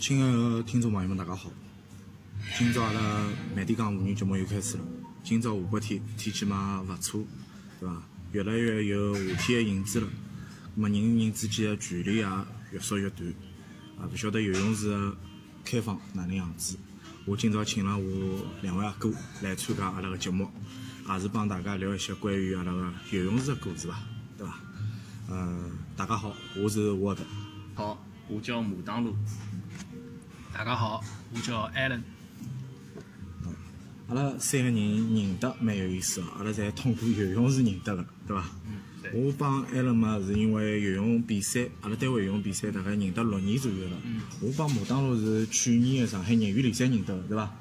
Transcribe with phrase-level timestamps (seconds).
[0.00, 1.50] 亲爱的听众朋友们，大家好！
[2.56, 3.00] 今朝阿拉
[3.54, 4.84] 慢点讲妇女节目又开始了。
[5.22, 7.22] 今朝下半天天气嘛勿错，
[7.78, 8.02] 对伐？
[8.32, 10.08] 越来越有夏天的影子了。
[10.74, 12.26] 么人与人之间的距离也
[12.72, 13.28] 越缩越短。
[13.98, 15.14] 啊，勿晓得游泳池的
[15.66, 16.78] 开放哪能样子？
[17.26, 19.12] 我今朝请了我两位阿哥
[19.42, 20.50] 来参加阿拉个节目，
[21.10, 24.00] 也是帮大家聊一些关于阿拉个游泳池的故事伐？
[24.38, 24.58] 对伐？
[25.28, 27.22] 呃，大家好，我是沃德。
[27.74, 29.14] 好，我叫马当路。
[30.52, 32.02] 大家好，我叫艾伦。
[34.08, 34.74] 阿拉三个人
[35.14, 38.44] 认得蛮有意思个，阿拉侪通过游泳池认得个，对伐？
[39.02, 43.96] 对我帮艾伦嘛是因为游泳比赛，阿拉单位游泳比赛大概认得六年左右了。
[44.40, 47.56] 我帮马当路是去年的上海业余联赛认得个，对伐？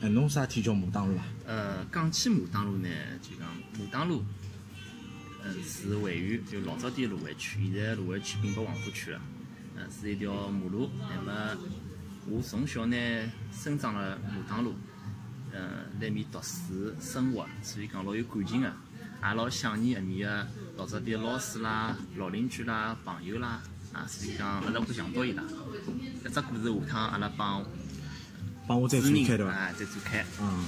[0.00, 1.26] 哎，侬啥体叫马当路啊？
[1.46, 2.88] 呃，讲起马当路呢，
[3.22, 4.22] 就讲马当路，
[5.42, 9.20] 呃，是位于就老早点芦湾区，现在芦湾区并不黄浦区了。
[9.76, 10.90] 呃，是一条马路。
[11.00, 11.56] 那么
[12.30, 12.96] 我从小呢
[13.52, 14.74] 生长辣牡当路，
[15.52, 15.60] 呃，
[16.00, 18.72] 辣面读书生活，所以讲老有感情个，
[19.22, 23.62] 也老想念埃面个老早点老师啦、老邻居啦、朋友啦，
[23.92, 25.42] 啊，所以讲阿拉会想到伊拉。
[26.24, 27.64] 搿只故事下趟阿拉帮
[28.66, 29.52] 帮我再展开对伐？
[29.52, 30.24] 啊，再展开。
[30.40, 30.64] 嗯，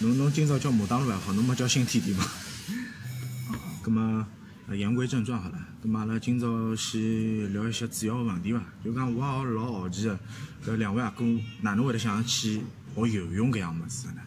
[0.00, 2.24] 侬侬今朝叫牡当路还好，侬没叫新天地嘛？
[3.84, 4.26] 咁么，
[4.68, 5.58] 呃言归正传好了。
[5.82, 8.60] 咁么阿拉今朝先聊一些主要个问题伐？
[8.84, 10.18] 就讲我也老好奇个，
[10.66, 11.24] 搿两位阿哥
[11.60, 12.62] 哪能会得想起
[12.94, 14.22] 学游泳搿样物事呢？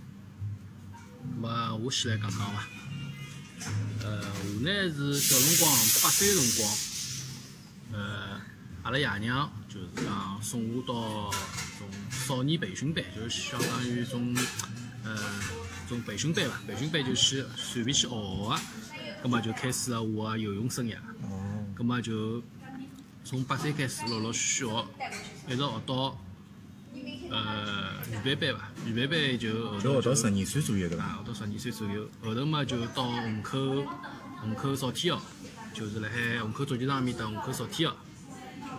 [1.22, 2.64] 咁么我先来讲讲伐。
[4.06, 5.70] 呃，我呢是小辰光
[6.02, 6.64] 八岁辰
[7.92, 8.42] 光，呃，
[8.84, 11.30] 阿拉爷娘就是讲送我到
[11.78, 14.34] 种少年培训班，就是相当于种
[15.04, 15.18] 呃
[15.90, 16.62] 种培训班伐。
[16.66, 18.62] 培训班就是随便去学学，
[19.22, 20.96] 葛末就开始了我个游泳生涯。
[21.24, 22.42] 哦，葛末就
[23.24, 24.86] 从八岁开始陆陆续续学，
[25.48, 26.18] 一直学到
[27.30, 28.72] 呃预备班吧。
[28.86, 31.04] 预备班就后头就学到十二岁左右对伐？
[31.04, 33.86] 啊，学到十二岁左右，后头嘛就到虹口
[34.42, 35.22] 虹口少天校，
[35.74, 37.98] 就是辣海虹口足球场面搭虹口少天校，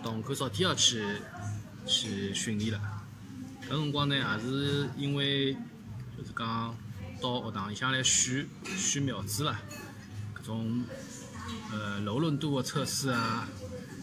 [0.03, 1.05] 到虹口少天校去
[1.85, 2.81] 去训练了。
[3.69, 5.53] 搿辰光呢，也是因为
[6.17, 6.75] 就是讲
[7.21, 9.61] 到学堂里向来选选苗子啦，
[10.51, 10.83] 从
[11.71, 13.47] 呃柔韧度的测试啊，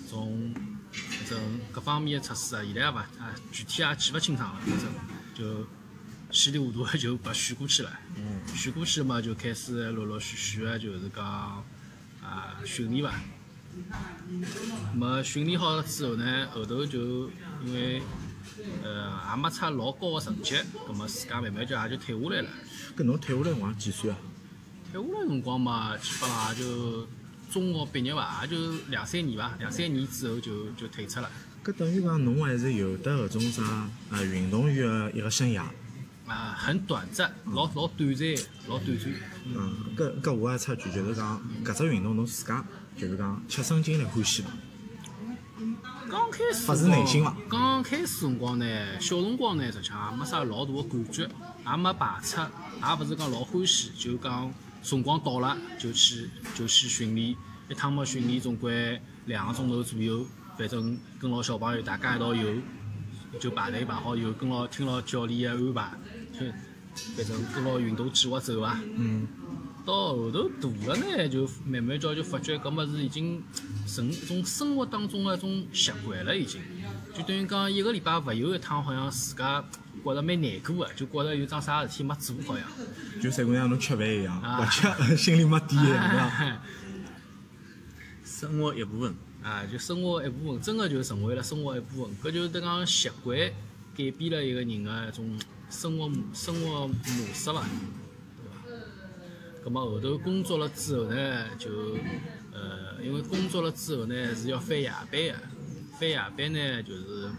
[0.08, 0.54] 从
[0.90, 1.38] 搿种
[1.70, 4.88] 各方面的测试啊，现在也勿啊具体也记勿清爽了，反正
[5.34, 5.66] 就
[6.30, 7.92] 稀里糊涂的就被选过去了。
[8.54, 11.22] 选过去嘛，就开始陆陆续续的，就是讲
[12.22, 13.14] 啊训练伐。
[14.94, 17.28] 么训练好之后呢，后头就
[17.62, 18.00] 因为
[18.82, 22.48] 呃也没出老高的成绩，葛么自家慢慢就也就退下来了。
[22.96, 24.16] 搿侬退下来辰光几岁啊？
[24.90, 27.06] 退下来辰光嘛，基本上也就
[27.50, 31.30] 中学毕业伐，也就两三年伐，两三年之后就就退出了。
[31.64, 35.64] 搿等于讲侬还是有得搿种啥呃运动员个一个生涯。
[36.26, 38.28] 啊，很短暂，老老短暂，
[38.66, 39.12] 老短暂。
[39.46, 42.64] 嗯，搿搿我也插句，就是讲搿只运动侬自家
[42.96, 44.50] 就是讲切身经历欢喜伐？
[46.10, 51.22] 刚开始发自内心伐刚开始辰光呢，小辰光呢，实际上也没啥老大个感觉，
[51.66, 54.52] 也没排斥，也勿是讲老欢喜，就讲
[54.88, 57.36] 辰光到了就去就去训练，
[57.68, 60.24] 一趟么训练总归两个钟头左右，
[60.56, 62.54] 反正跟牢小朋友大家一道游，
[63.38, 65.90] 就排队排好以后，跟牢听牢教练的安排，
[66.32, 66.46] 就
[67.14, 68.80] 反正跟牢运动计划走伐。
[68.96, 69.28] 嗯，
[69.84, 73.44] 到后头大了呢，就慢慢叫就发觉搿物事已经
[73.86, 76.62] 成一种生活当中的一种习惯了，已经。
[77.14, 79.62] 就等于讲一个礼拜勿游一趟，好像自家
[79.98, 82.66] 觉着蛮难过个，就觉着有桩啥事体没做好像。
[83.20, 86.62] 就三姑娘侬吃饭一样，啊勿吃心里没底一样， 对伐？
[88.24, 89.14] 生活一部分。
[89.42, 92.16] 啊，就生活一部分，真个就成为了生活一部分。
[92.22, 93.38] 搿就是等讲习惯
[93.96, 95.38] 改变了一个人个一种
[95.70, 96.94] 生活生活模
[97.32, 97.64] 式伐，
[98.36, 98.84] 对伐？
[99.62, 101.70] 葛末后头工作了之后呢，就
[102.52, 105.34] 呃，因为工作了之后呢是要翻夜班个，
[105.98, 107.30] 翻夜班呢就是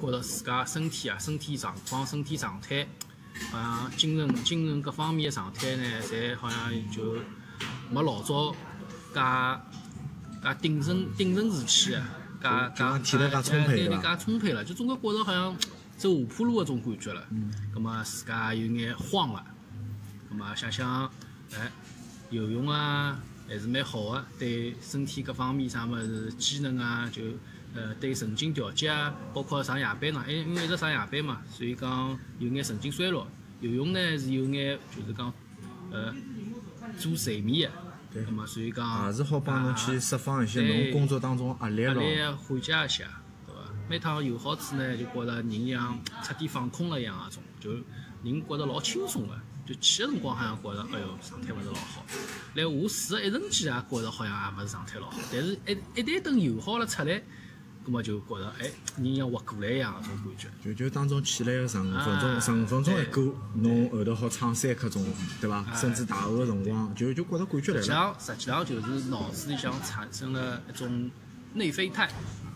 [0.00, 2.86] 觉着自家身体啊、身体状况、身体状态，
[3.50, 7.16] 好像精神、精神各方面的状态呢，侪好像就
[7.90, 8.52] 没老早
[9.14, 9.20] 介
[10.42, 12.06] 介鼎盛鼎盛时期啊，
[12.42, 15.56] 介介体力介充沛对伐对介充沛了，就总归觉着好像
[15.96, 17.24] 走下坡路搿种感觉了。
[17.30, 19.44] 嗯葛末自家有眼慌了，
[20.28, 21.10] 葛末想想，
[21.54, 21.70] 哎，
[22.30, 23.18] 游泳啊
[23.48, 27.22] 还是蛮好个，对身体各方面啥物事机能啊，就
[27.76, 33.26] 呃对神经调节啊，包括上夜班呢，因因为一直上夜班嘛，所以讲有眼神经衰弱。
[33.60, 35.32] 游泳呢是有眼就是讲
[35.90, 36.14] 呃
[36.98, 37.76] 助睡眠的，
[38.12, 42.02] 对那么所以讲也是好帮侬去释放一些侬工作当中压力压咯。
[42.02, 43.04] 力缓解一下，
[43.46, 43.60] 对伐？
[43.88, 47.70] 每趟游好处呢，就觉着人像彻底放空了一样啊种，就
[48.22, 49.34] 人觉着老轻松个。
[49.66, 52.04] 就去个辰光好像觉着，哎哟，状态勿是老好。
[52.54, 55.18] 来下水个一瞬间也觉着好像也勿是状态老好。
[55.32, 57.20] 但是，一一旦等游好了出来，
[57.86, 58.68] 葛末就觉着，哎，
[58.98, 60.48] 人像活过来一样搿种感觉。
[60.64, 65.06] 就就当中起来个十五分钟，啊十五分钟一对过，侬后头好撑三刻钟，
[65.40, 65.64] 对伐？
[65.74, 67.96] 甚至大后个辰光，就就觉着感觉来实际了。
[67.96, 71.08] 上，实际上就是脑子里向产生了一种
[71.54, 72.08] 内啡肽，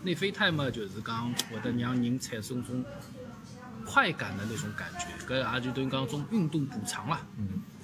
[0.03, 2.83] 内啡肽嘛，就是讲会得让人产生种
[3.85, 7.21] 快感的那种感觉，搿也就等于讲种运动补偿啦。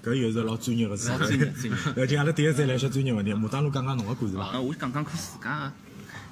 [0.04, 1.72] 搿又是老专业个词老专业专业。
[1.98, 4.52] 而且阿拉第一再来些专业问题，牡丹路讲讲侬个故事伐？
[4.52, 5.72] 呃，我讲讲看自家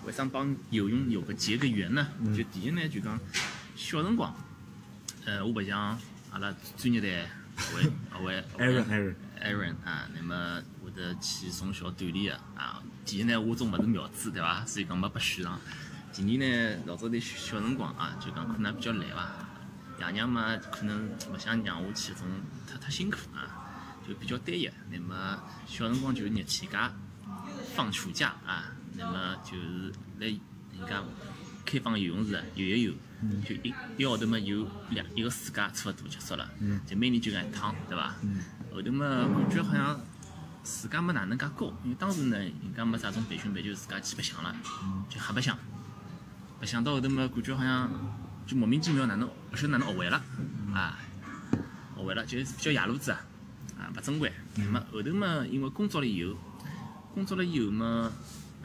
[0.06, 2.08] 为啥帮游泳有个结个缘呢？
[2.36, 3.20] 就第一呢，就讲
[3.76, 4.34] 小辰光，
[5.26, 6.00] 呃，我白相
[6.32, 7.28] 阿拉专业队
[7.76, 7.92] 为
[8.24, 12.84] 为 Aaron Aaron Aaron 啊，那么会得去从小锻炼个啊。
[13.04, 14.64] 第一呢，我总勿是苗子对伐？
[14.66, 15.60] 所以讲没被选上。
[16.14, 19.32] 第二呢，老早头小辰光啊，就讲可能比较懒伐。
[20.00, 22.28] 爷娘嘛，可能勿想让我去种
[22.70, 24.70] 太太辛苦啊，就比较单一。
[24.92, 26.94] 那么小辰光就是热天家
[27.74, 31.04] 放暑假啊，那么就是来人家
[31.66, 32.94] 开放游泳池游一游，
[33.46, 36.50] 就一一个号头嘛游两一个暑假差勿多结束了，
[36.86, 38.16] 就每年就搿一趟，对伐？
[38.74, 40.00] 后头嘛感觉好像
[40.64, 44.56] 自家没哪能介高，因为当时呢人家没啥种培训班，就自家去白相了，
[45.10, 45.58] 就瞎白相，
[46.60, 47.90] 白相到后头嘛感觉好像
[48.46, 50.22] 就莫名其妙哪能勿晓得哪能学会了
[50.74, 51.00] 啊，
[51.96, 53.20] 学会了就是比较野路子啊，
[53.80, 54.32] 啊勿正规。
[54.56, 56.36] 那么后头嘛因为工作了以后。
[57.16, 58.12] 工作了以后嘛，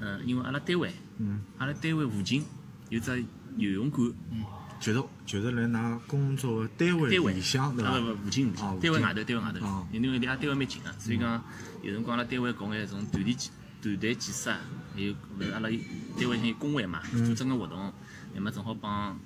[0.00, 2.44] 嗯，因为阿拉单位，嗯，阿拉单位附近
[2.88, 3.24] 有只
[3.56, 4.44] 游泳馆，嗯。
[4.80, 7.10] 就是就是来㑚工作个单位。
[7.34, 8.00] 里向对伐啊？
[8.00, 9.66] 不不，附近附哦近，单位外头，单位外头。
[9.66, 11.44] 哦，因为离阿拉单位蛮近个，所以讲
[11.82, 13.52] 有辰光阿拉单位搞眼种团体建
[13.82, 14.58] 团队建设啊，
[14.94, 17.92] 还有勿是阿拉单位像有工会嘛，组织个活动，
[18.34, 19.20] 那么正好帮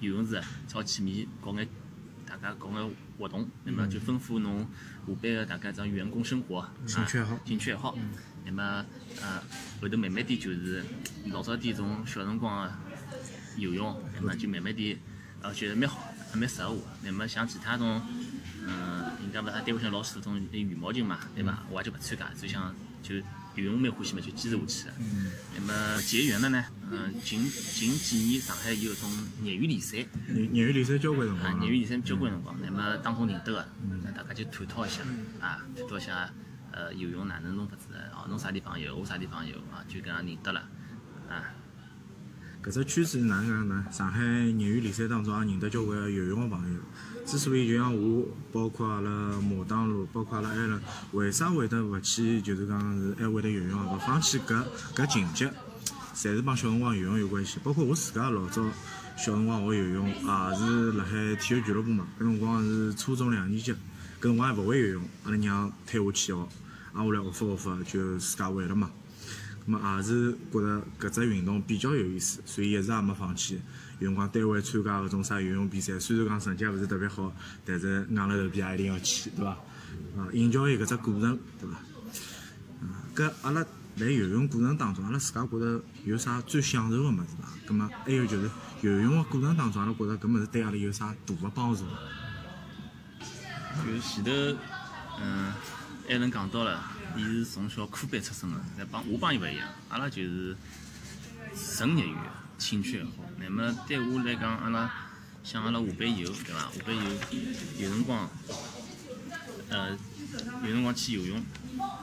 [0.00, 1.68] 游泳池早起面搞眼
[2.24, 4.66] 大家搞眼活动，那么就吩咐侬
[5.06, 7.34] 下班个大家种员工生活，兴趣爱好。
[7.34, 7.98] 啊兴趣爱好。
[8.46, 8.86] 那么
[9.20, 9.42] 呃
[9.80, 10.82] 后头慢慢点就是
[11.30, 12.72] 老早点从小辰光个
[13.56, 14.96] 游泳，那么就慢慢点
[15.42, 16.82] 呃觉得蛮好，还蛮适合我。
[17.02, 18.00] 那么像其他种，
[18.62, 21.62] 嗯、人家勿是单位上老师种羽毛球嘛，对伐？
[21.70, 23.16] 我也就勿参加，就想就
[23.56, 24.94] 游泳蛮欢喜嘛，就坚持下去了。
[25.56, 29.10] 那么结缘了呢，嗯、近近几年上海有种
[29.42, 30.06] 业余联赛，业
[30.52, 31.64] 业余联赛交关辰啊，光了。
[31.64, 33.68] 业余联赛交关辰光，那么当中认得个，
[34.04, 35.02] 那大家就探讨一下，
[35.40, 36.30] 啊，探讨一下，
[36.76, 40.60] 呃，游泳哪能弄法子的，哦，侬啥地方游，我啥地方游，啊，就搿样认得了，
[41.26, 41.40] 啊，
[42.62, 43.86] 搿只圈子哪能讲呢？
[43.90, 46.80] 上海业余联赛当中也认得交关游泳个朋友。
[47.24, 50.80] 之所以就像我，包括阿拉马当路，包括阿拉艾伦，
[51.12, 53.94] 为啥会得勿去，就是讲是还会得游泳？
[53.94, 54.62] 勿放弃搿
[54.94, 55.50] 搿情节，
[56.14, 57.58] 侪是帮小辰光游泳有关系。
[57.64, 58.62] 包括我自家老早
[59.16, 62.06] 小辰光学游泳，也是辣海体育俱乐部嘛。
[62.20, 63.76] 搿辰光是初中两年级，搿
[64.22, 66.48] 辰光还勿会游泳，阿拉娘推我去学，
[66.96, 68.90] 挨下来学学学就自家会了嘛。
[69.66, 73.60] 咁么也是觉着搿只运动比较有意思，所以一直也没放弃。
[73.98, 77.32] 有辰光单位参加搿种啥游泳比赛，虽然讲成绩勿是特别好，
[77.64, 79.50] 但是硬了头皮也一定要去，对伐？
[80.16, 81.76] 啊，营销伊搿只过程，对伐？
[82.82, 83.60] 啊，搿阿拉
[83.96, 87.48] 辣游泳过程当中，阿拉自家觉着有啥最享受个物事伐？
[87.66, 88.48] 咁么还有就是
[88.82, 91.82] 游泳个过程当中，阿拉觉着搿物事对阿拉有啥大个帮助？
[93.84, 94.30] 就前头，
[95.20, 95.52] 嗯，
[96.08, 96.84] 艾伦讲到了，
[97.16, 100.56] 伊是从小科班出身个，但帮我帮伊勿一样，阿拉就是
[101.54, 102.14] 纯业余，
[102.58, 103.10] 兴趣爱好。
[103.38, 104.88] 那么对我来讲，阿拉
[105.42, 106.60] 像阿拉下班以后，对伐？
[106.60, 107.06] 下班以后
[107.78, 108.30] 有辰光，
[109.68, 109.90] 呃，
[110.62, 111.44] 有辰光去游泳，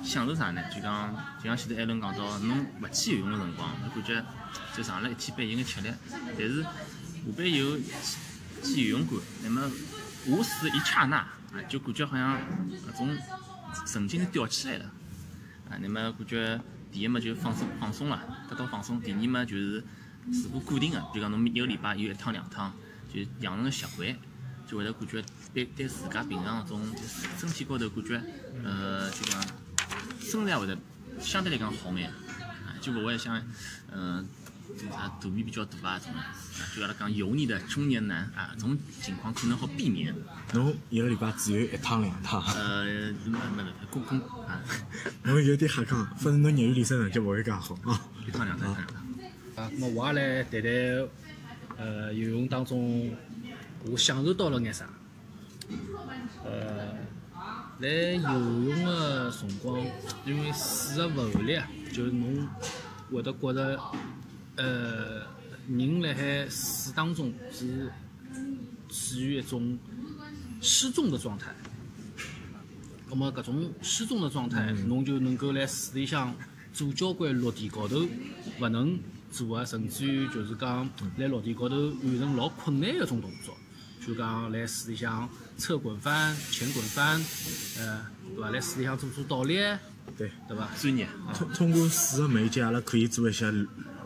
[0.03, 0.62] 享受啥呢？
[0.69, 4.25] 就讲就像前头艾伦讲到，侬勿去游泳个辰光，侬感觉
[4.75, 5.89] 就上了一天班有眼吃力，
[6.38, 6.69] 但是下
[7.38, 7.77] 班以后
[8.63, 9.62] 去游泳馆，那么
[10.25, 12.38] 下水一刹那，啊，就感觉好像
[12.91, 13.17] 搿种
[13.86, 14.86] 神经是吊起来了，
[15.70, 16.60] 啊，那么感觉
[16.92, 19.84] 第一嘛就放松放松了，得到放松；第二嘛就是
[20.44, 22.74] 如果固定的，比如讲侬一个礼拜有一趟两趟，
[23.13, 24.15] 就养成个习惯，
[24.68, 26.82] 就会得感觉对对自家平常搿种
[27.38, 28.22] 身体高头感觉，
[28.63, 29.44] 呃，就讲
[30.20, 30.77] 身材会得
[31.20, 33.42] 相对来讲好眼，啊，就勿会像
[33.92, 34.25] 嗯。
[34.77, 36.34] 就啥肚皮比较大啊，种啊，
[36.75, 40.13] 就阿拉讲油腻的中年男啊，这种情况可能好避免。
[40.53, 42.84] 侬一个礼拜只有一趟两趟，呃，
[43.25, 44.62] 没没没，公公啊，
[45.24, 48.01] 侬有点瞎讲，反正侬业余联赛成绩勿会介好啊。
[48.27, 49.63] 一趟两趟，一趟两趟。
[49.63, 50.72] 啊，咁么我也来谈谈，
[51.77, 53.12] 呃，游泳当中
[53.86, 54.86] 我享受到了眼啥？
[56.44, 56.94] 呃，
[57.80, 59.80] 来游泳个辰光，
[60.25, 62.48] 因为水个浮力啊，就是侬
[63.12, 63.80] 会得觉着，
[64.55, 65.25] 呃，
[65.67, 67.91] 人辣海水当中是
[68.89, 69.77] 处于一种
[70.62, 71.53] 失重的状态。
[73.10, 76.36] 葛么搿种失重的状态，侬就能够辣水里向
[76.74, 78.07] 做交关陆地高头
[78.60, 78.98] 勿能
[79.31, 83.55] 做啊，甚至于就是讲辣陆地高头完成老困难的一种动作，
[84.05, 87.24] 就讲辣水里向侧滚翻、前滚翻，
[87.77, 88.05] 呃，
[88.36, 88.50] 对伐？
[88.50, 89.57] 辣水里向做做倒立，
[90.17, 90.31] 对。
[90.48, 90.67] 对伐？
[90.79, 91.07] 专业。
[91.36, 93.51] 通通过水个媒介，阿拉可以做一些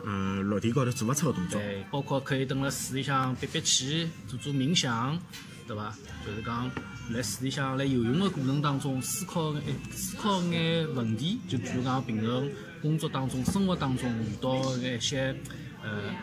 [0.07, 1.59] 呃落地高头做勿出个动作。
[1.59, 5.19] 对，包括可以蹲辣水里向憋憋气，做做冥想，
[5.67, 5.93] 对伐？
[6.25, 6.71] 就是讲
[7.11, 12.49] 辣水里向辣游泳个过程当中思考眼思考眼问题，就比如讲平常
[12.81, 15.35] 工作当中、生活当中遇到个一些
[15.83, 16.13] 呃，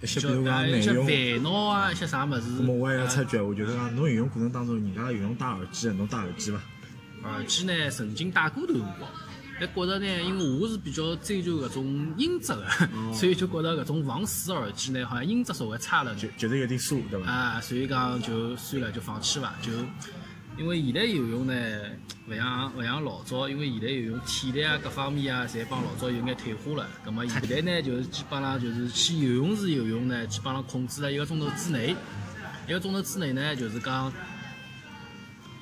[0.00, 1.06] 一些比就如讲一些内容。
[1.06, 2.42] 烦恼啊，一些啥物事。
[2.58, 6.58] 那么我也要插呃句，我就是讲侬游泳过程当中，人家游泳戴耳机，侬戴耳机伐？
[7.24, 9.10] 耳机呢，曾经戴过段辰光，
[9.60, 12.66] 但觉着呢，因为我是比较追求搿种音质的，
[13.12, 16.48] 所以就觉着搿种防水耳机呢，好像音质稍微差了点就。
[16.48, 17.30] 就是有点酥，对伐？
[17.30, 19.54] 啊，所以讲就算了，就放弃伐。
[19.62, 19.70] 就
[20.58, 21.54] 因为现在游泳呢，
[22.28, 26.88] 勿像勿像老早，因为现在游泳体力啊各方面啊，侪帮老早有眼退化了。
[27.04, 31.94] 葛么现在呢，就是基本上就是去游泳池游泳呢，基本上控制在一个钟头之内。
[32.66, 34.12] 一个钟头之内呢，就是讲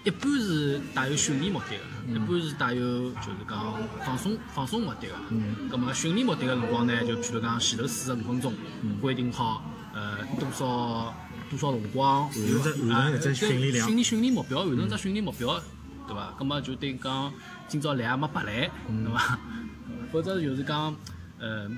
[0.05, 5.15] 一半是带有训练目的的，一半是带有就是讲放松放松目的的。
[5.31, 5.71] 嗯。
[5.71, 8.53] 咁么训练目的个辰光呢，就譬如讲前头四十五分钟，
[9.01, 11.15] 规定好呃多少
[11.49, 15.61] 多少辰光，完成只完成一只啊训练量训练训练目标，完成只训练目标，
[16.09, 16.35] 对伐？
[16.37, 17.33] 咁么就等于讲
[17.69, 19.39] 今朝来也没白来，对伐？
[20.11, 20.95] 否则就是讲
[21.39, 21.71] 呃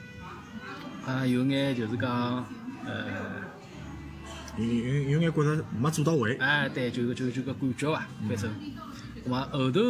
[1.07, 2.43] 啊有眼就是讲
[2.87, 3.44] 呃。
[4.57, 6.37] 有有有眼觉着没做到位。
[6.37, 8.51] 哎，对，就就就搿感觉伐，反正。
[9.25, 9.81] 咾么后头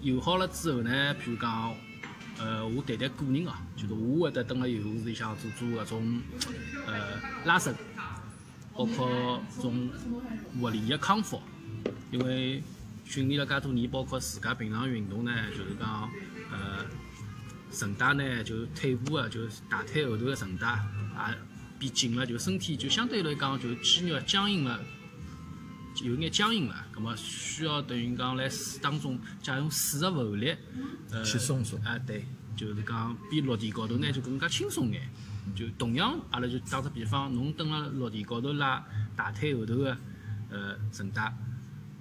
[0.00, 1.74] 游好了之后呢，譬如讲，
[2.38, 6.20] 呃，我谈谈个人哦，就是我会得蹲辣游泳池里向做做搿种
[6.86, 7.74] 呃拉伸，
[8.74, 9.88] 包括种
[10.60, 11.40] 物理个康复，
[12.10, 12.62] 因为
[13.04, 16.10] 训练了介多年，包括自家平常运动呢，就是讲
[16.50, 16.84] 呃
[17.80, 20.66] 韧带呢就腿部啊，就是大腿后头个韧带
[21.30, 21.38] 也
[21.82, 24.80] 变紧了，就身体就相对来讲就肌肉僵硬了。
[26.04, 30.54] 有眼僵硬了，葛么需要等于讲来水当中借用水的浮力，
[31.10, 32.24] 呃，去松松啊，对，
[32.56, 35.02] 就是讲比陆地高头呢就更加轻松眼。
[35.56, 38.82] 就同样，阿拉就打个比方，侬蹲辣陆地高头拉
[39.16, 39.96] 大腿后头个
[40.50, 41.34] 呃韧带，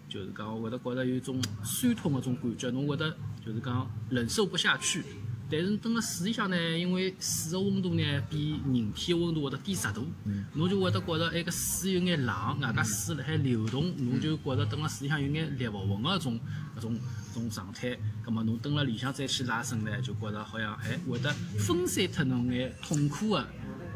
[0.08, 3.10] 就是讲会得觉着有一种酸痛个种感觉，侬会得
[3.44, 5.04] 就是讲忍受不下去。
[5.51, 10.08] 但是等了水里向呢，因为水个温度呢比人体个温度会得低十度，
[10.53, 16.39] 侬就会得觉着哎搿水有眼冷，外加水辣海流动，侬就觉着蹲辣水里向有眼立勿稳个种
[16.77, 16.96] 搿种
[17.31, 17.98] 搿种状态。
[18.24, 21.29] 葛末侬蹲辣里向再去拉伸呢，就觉着好像哎会得
[21.60, 23.48] 分散脱侬眼痛苦个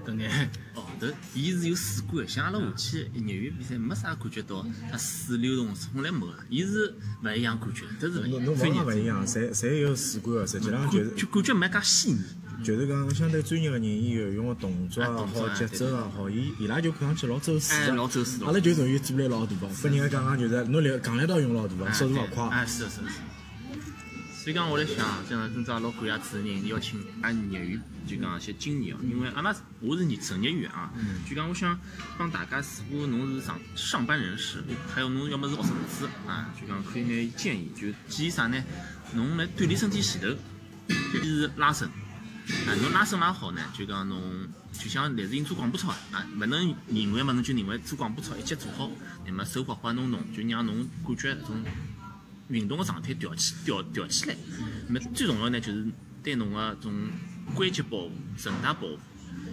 [0.06, 0.50] 搿眼。
[0.76, 6.94] 哦，头，伊是有水感的，像阿拉下去业余比赛没啥感觉到它水流动，从来没个，伊是
[7.24, 8.44] 勿一样感觉，都是勿一样。
[8.44, 12.20] 侬侬讲专业勿一样，侪侪有水感个，实际上就是就感觉没介细腻。
[12.64, 17.96] 就是讲相对专业个人，伊游泳个动作也好，节奏也好，伊伊拉就看上去老走水哎个。
[17.96, 22.48] 老走水老阿拉就属于阻力老大个，拨人家讲讲就是侬力杠力道用老大个，速度勿快。
[22.48, 23.35] 哎，是的，是的，是的。
[24.46, 24.98] 所以讲，我来想，
[25.28, 29.00] 像今朝老感谢主持人邀请俺业余，就讲一些经验哦。
[29.02, 30.94] 因为阿拉我是业纯业余啊，
[31.28, 31.76] 就讲我想
[32.16, 38.64] 帮大家，如果侬是上上班人士，还有侬要么是学生子啊，就讲可以眼建议，就建议啥呢？
[39.16, 40.28] 侬来锻炼身体前头，
[41.12, 41.88] 就是拉伸。
[41.88, 48.92] 啊，侬拉伸拉好呢，就讲侬就像类似于做广播操啊，啊，勿能认为嘛，侬就认为做广播操一节做好，
[49.26, 51.64] 那么手滑滑弄弄，就让侬感觉种
[52.50, 54.36] 运动个状态调起调调起来。
[54.88, 55.86] 那么最重要呢，就是
[56.24, 56.94] 对侬个种
[57.54, 58.12] 关节保护、
[58.44, 59.00] 韧带保护，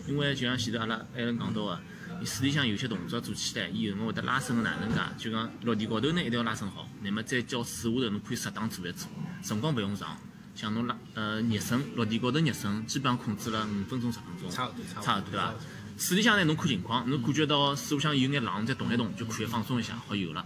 [0.06, 1.80] 因为就像前头阿拉艾伦讲到个，
[2.20, 5.00] 伊水里向有些动作做起来，伊有辰光会得拉伸个哪能介？
[5.18, 9.08] 就讲落地高头呢一定要拉伸好，那么再叫水下头侬可以适当做一做，
[9.42, 10.16] 辰光勿用长。
[10.54, 15.54] 像侬拉呃热身，落地高头热身，基本上控制了五分钟十分钟，差不多差不多差不多对伐？
[15.96, 20.44] 水里向呢，侬看情况，侬感觉到水里向有眼浪，再动一动，就可以放松一下，好游了，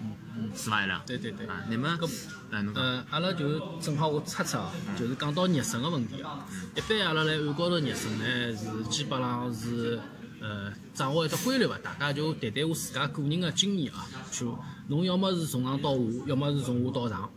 [0.55, 0.85] 是伐？
[0.85, 1.03] 伊拉？
[1.07, 1.47] 对对对。
[1.47, 2.11] 啊，那么搿
[2.51, 6.45] 哎，呃，阿拉就正好我插插哦，就是讲到热身个问题啊。
[6.75, 9.99] 一般阿拉来岸高头热身呢，是基本上是
[10.41, 14.07] 呃掌握一只规律伐，大家就谈谈我自家个人个经验啊。
[14.31, 17.31] 就侬要么是从上到下，要么是从下到上。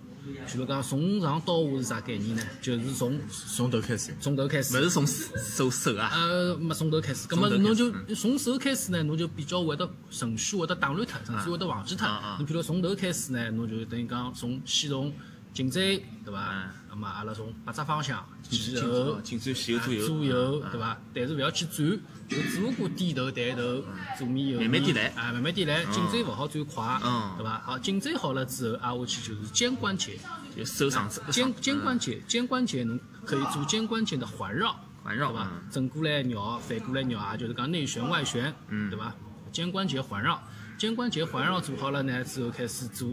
[0.47, 2.43] 譬如讲从上到下是啥概念呢？
[2.61, 4.81] 就是从从头开始，从头开始勿。
[4.81, 12.07] 是从手手啊，呃，没从头开始，葛么侬就嗯从手开始呢，侬就比较会得顺序会得打乱脱，程序会得忘记脱。
[12.37, 15.11] 侬比如从头开始呢，侬就等于讲从先从
[15.53, 16.69] 颈椎对伐嗯？
[16.89, 21.01] 那么阿拉从八只方向前颈后颈椎前后左右左右嗯对伐？
[21.13, 23.83] 但是勿要去转，就只顾低头抬头，
[24.17, 27.59] 左面右面慢慢地来啊，慢慢地来，颈椎勿好转快嗯，对伐？
[27.65, 30.17] 好，颈椎好了之后，挨下去就是肩关节。
[30.55, 35.51] 就手上侧肩肩关节，肩关节侬可以做肩关节的环绕，环绕对吧？
[35.53, 35.69] 嗯？
[35.71, 38.89] 正过来绕，反过来绕，啊就是讲内旋外旋，嗯。
[38.89, 39.15] 对吧？
[39.51, 40.41] 肩关节环绕，
[40.77, 43.09] 肩关节环绕做好了呢之后，开始做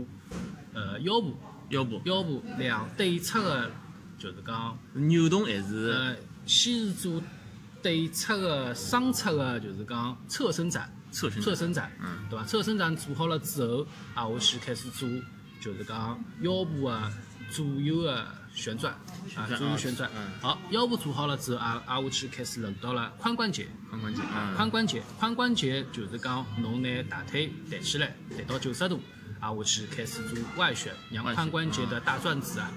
[0.74, 1.34] 呃腰部，
[1.70, 2.00] 腰部。
[2.04, 3.70] 腰部两对侧的，
[4.18, 5.90] 就是讲扭动还是？
[5.90, 7.22] 呃，先是做
[7.86, 12.44] 对侧的双侧的，就是讲侧伸展，侧伸展侧伸展，嗯对吧？
[12.44, 15.08] 侧伸展做好了之后，啊，我去开始做，
[15.60, 17.08] 就是讲腰部啊
[17.48, 18.92] 左右的旋转，
[19.36, 20.32] 啊，左右旋转嗯。
[20.40, 23.68] 好，腰部做好了之后，啊啊我去开始轮到了髋关节。
[23.92, 29.00] 髋关节啊，髋关节，髋关节就是讲侬拿大腿抬起来，抬到九十度，
[29.38, 32.68] 啊我去开始做外旋，让髋关节的大转子啊，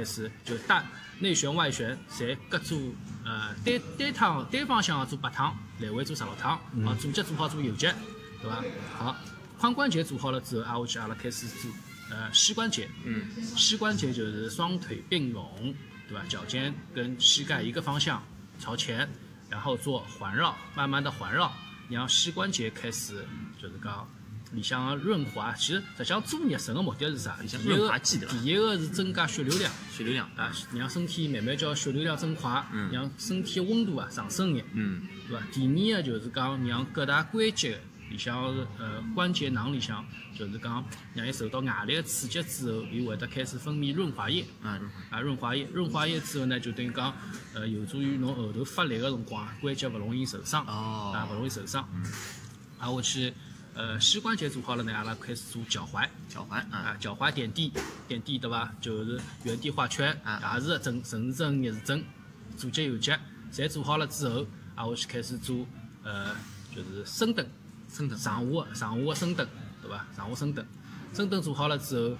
[0.00, 0.82] 开始就大
[1.18, 2.78] 内旋外旋，侪各做
[3.22, 6.52] 呃单单趟单方向做八趟，来回做十六趟，
[6.86, 7.92] 啊左脚做好做右脚，
[8.40, 8.64] 对伐？
[8.96, 9.16] 好，
[9.60, 11.70] 髋关节做好了之后，啊下去阿拉开始做
[12.08, 15.74] 呃膝关节，嗯，膝关节就是双腿并拢，
[16.08, 16.24] 对吧？
[16.26, 18.22] 脚尖跟膝盖一个方向
[18.58, 19.06] 朝前，
[19.50, 21.52] 然后做环绕，慢慢的环绕，
[21.90, 23.22] 让膝关节开始
[23.60, 24.08] 就是讲
[24.52, 25.52] 里向的润滑。
[25.54, 27.36] 其实实际上做热身的目的是啥？
[27.40, 29.72] 第向一个润第一个是增加血流量。
[29.90, 35.46] 血流量啊，让身体慢慢叫血流量增快，嗯让身体的温度啊上升眼，嗯对伐？
[35.52, 37.78] 第二个就是讲让各大关节
[38.08, 38.42] 里向
[38.78, 40.04] 呃关节囊里向，
[40.34, 40.82] 就是讲
[41.14, 44.44] 让伊受到外力的刺激之后，伊会得开始分泌润滑液。
[44.62, 44.80] 啊，
[45.10, 47.14] 啊，润滑液，润滑液之后呢，就等于讲，
[47.52, 51.86] 呃，有助于侬后头发力个辰光，关节勿容易受伤，哦啊，勿容易受伤。
[52.78, 53.32] 啊，我去，
[53.74, 57.72] 呃，膝关节做好了呢，阿拉开始做脚踝，脚踝啊啊，，脚踝点地，
[58.08, 58.72] 点地对伐？
[58.80, 62.04] 就是原地画圈，啊也是正顺时针、逆时针，
[62.56, 63.16] 左脚右脚，
[63.52, 65.66] 侪做好了之后，啊，下去开始做，
[66.02, 66.34] 呃，
[66.74, 67.46] 就是深蹲，
[67.88, 69.48] 深蹲上下的上下的深蹲，
[69.80, 70.06] 对伐？
[70.16, 70.66] 上下深蹲，
[71.14, 72.16] 深蹲做好了之后，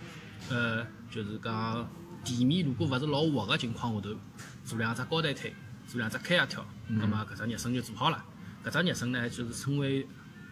[0.51, 1.89] 呃，就是讲
[2.25, 4.15] 地面如果勿是老滑个情况下头，
[4.65, 5.53] 做两只高抬腿，
[5.89, 8.25] 做两只开合跳，那么搿只热身就做好了。
[8.65, 10.07] 搿只热身呢，就是称为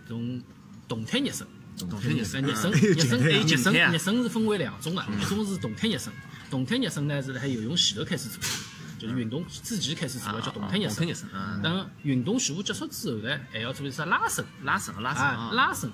[0.06, 0.42] 种
[0.88, 1.46] 动态热身。
[1.78, 6.12] 动态热身热身，嗯热身，还有热身，热身是分为两种的，一种是动态热身，
[6.50, 8.48] 动态热身呢是辣海游泳前头开始做的，
[8.98, 11.06] 就是运动之前开始做的叫动态热身。
[11.62, 15.88] 等运动全部结束之后呢，还要做一只拉伸，拉伸拉伸拉伸，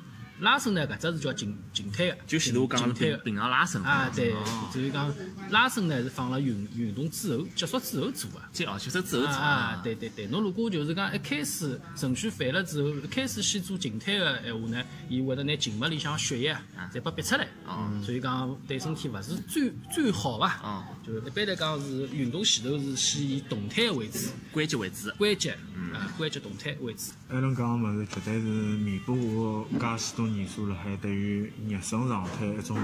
[0.45, 3.17] 拉伸呢搿只是叫静静态的，就前头我讲的静态的。
[3.17, 5.13] 平平常拉伸啊，对哦，就是讲
[5.51, 8.43] 拉伸呢是放了运运动之后结束之后做的。
[8.53, 17.91] 这哦，结束之后做啊啊，对对对，侬如果就是讲一开始程序反了之后，一开始先做静态的闲话呢，伊会得拿静脉里向血液啊，侪拨逼出来，哦。
[18.05, 20.61] 所以讲对身体勿是最最好伐？
[20.63, 24.19] 哦，就一般来讲是运动前头是先以动态为主，
[24.53, 25.53] 关节为主，关节
[25.93, 27.13] 啊关节动态为主。
[27.29, 32.77] 艾伦讲个物事绝对是弥补我介许多年数辣海对于热身状态一种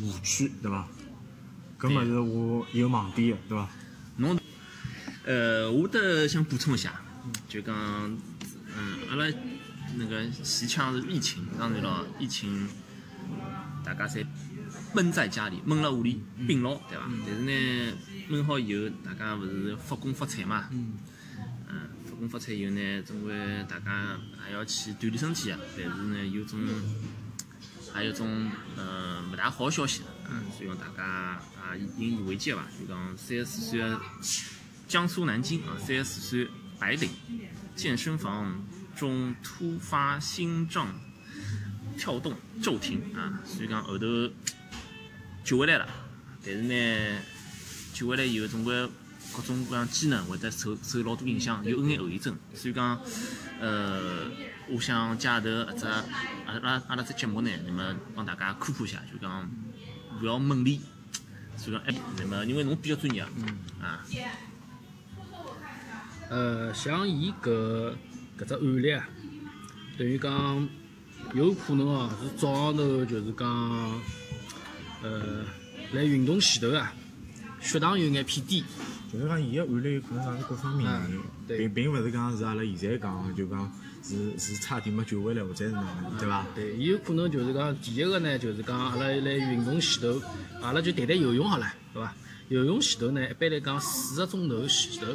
[0.00, 0.88] 误区，对伐？
[1.78, 3.68] 搿物事我有盲点个，对伐？
[4.16, 4.38] 侬，
[5.24, 7.00] 呃，我得想补充一下，
[7.48, 9.26] 就讲，嗯，阿拉
[9.96, 12.68] 那个西腔是疫情，当然了，疫情
[13.84, 14.24] 大家侪
[14.94, 17.04] 闷在家里，闷辣屋里病牢，对伐？
[17.26, 17.96] 但是呢，
[18.28, 20.68] 闷好以后，大家勿是复工复产嘛，
[22.22, 23.34] 复工复产以后呢，总归
[23.68, 26.60] 大家还要去锻炼身体啊，但是呢，有种。
[27.92, 32.64] 还有种呃勿大好消息，啊，所以讲大家啊引以为戒伐。
[32.80, 33.82] 就讲三十四岁
[34.88, 37.10] 江苏南京啊，三十四岁白领
[37.76, 38.64] 健身房
[38.96, 40.88] 中突发心脏
[41.98, 44.06] 跳动骤停啊，所以讲后头
[45.44, 45.86] 救回来了，
[46.42, 47.18] 但是呢
[47.92, 48.88] 救回来以后，总归
[49.34, 53.00] 各种各样机能会得受受老多影响，有眼后遗症，所以讲
[53.60, 54.30] 呃。
[54.70, 59.50] 我想借头搿只阿拉阿拉只节目呢，那么帮大家科普一下，就讲
[60.22, 60.80] 勿要猛练，
[61.56, 63.22] 所以讲哎，那么因为侬比较专业，
[63.82, 64.06] 啊，
[66.30, 67.92] 呃，像伊搿
[68.38, 69.06] 搿只案例啊，
[69.98, 70.68] 等于讲
[71.34, 73.48] 有可能哦是早上头就是讲，
[75.02, 75.44] 呃，
[75.92, 76.94] 来运动前头啊，
[77.60, 78.64] 血糖有眼偏低，
[79.12, 81.20] 就是讲伊个案例有可能讲是各方面原因
[81.58, 83.70] 并并勿是讲是阿拉现在讲就讲
[84.02, 86.46] 是是差点没救回来或者是哪能，对伐？
[86.54, 90.20] 对，伊有可能就是讲，第一个呢，就是讲阿拉来运动前头，
[90.62, 92.14] 阿拉就谈谈游泳好了，对伐？
[92.48, 95.12] 游泳前头呢，一般来讲四个钟头前头，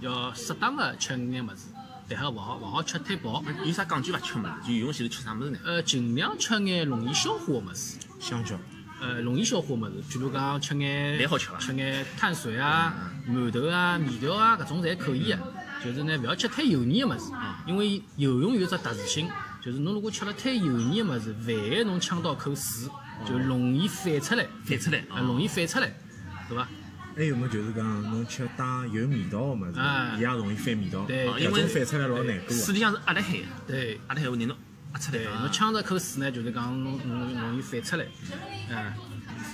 [0.00, 1.68] 要适当的吃眼物事，
[2.08, 4.18] 但还勿好勿好吃太饱，有啥讲究伐？
[4.18, 5.58] 吃物事，就游泳前头吃啥物事呢？
[5.62, 7.98] 呃，尽量吃眼容易消化个物事。
[8.18, 8.58] 香蕉，
[9.04, 12.94] 呃容易消化物事，譬如讲吃眼蛮好吃伐吃眼碳水啊、
[13.28, 15.38] 馒头啊、面条啊，搿种侪可以个。
[15.84, 17.30] 就是呢，勿要吃太油腻个物事，
[17.66, 19.28] 因为游泳有只特殊性，
[19.60, 22.88] 就是侬如果吃了太油腻个物事，万一侬呛到口水，
[23.28, 25.92] 就容易反出来，反出来啊，容易反出来，
[26.48, 26.66] 对伐？
[27.14, 31.06] 还有么就是讲侬吃带有味道个物事啊，伊也容易反味道，
[31.38, 32.54] 因为反出来老难过个。
[32.54, 34.00] 水里向是压辣海个，对。
[34.08, 34.56] 压辣海话让侬压
[34.98, 38.06] 出来侬呛着口水呢，就是讲侬侬容易反出来，
[38.70, 38.92] 嗯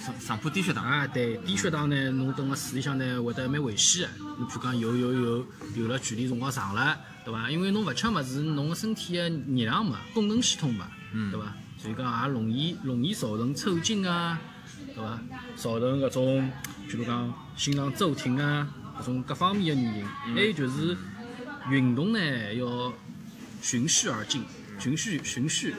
[0.05, 0.85] 上上坡低血糖。
[0.85, 4.25] 啊，对，低血糖呢，侬蹲辣水里向呢会得蛮危险个。
[4.25, 7.51] 侬譬如讲游游游游了距离辰光长了，对伐？
[7.51, 11.55] 因为侬勿吃物事，侬个身体个热量嘛，功能系统嘛，对伐？
[11.79, 14.39] 所以讲也容易容易造成抽筋啊，
[14.95, 15.19] 对伐？
[15.57, 16.51] 造成搿种
[16.89, 18.69] 譬如讲心脏骤停啊，
[19.01, 20.35] 搿种各方面个原因。
[20.35, 20.97] 还有就是
[21.71, 22.93] 运动呢要
[23.61, 24.45] 循序而进，
[24.81, 25.75] 循序循序。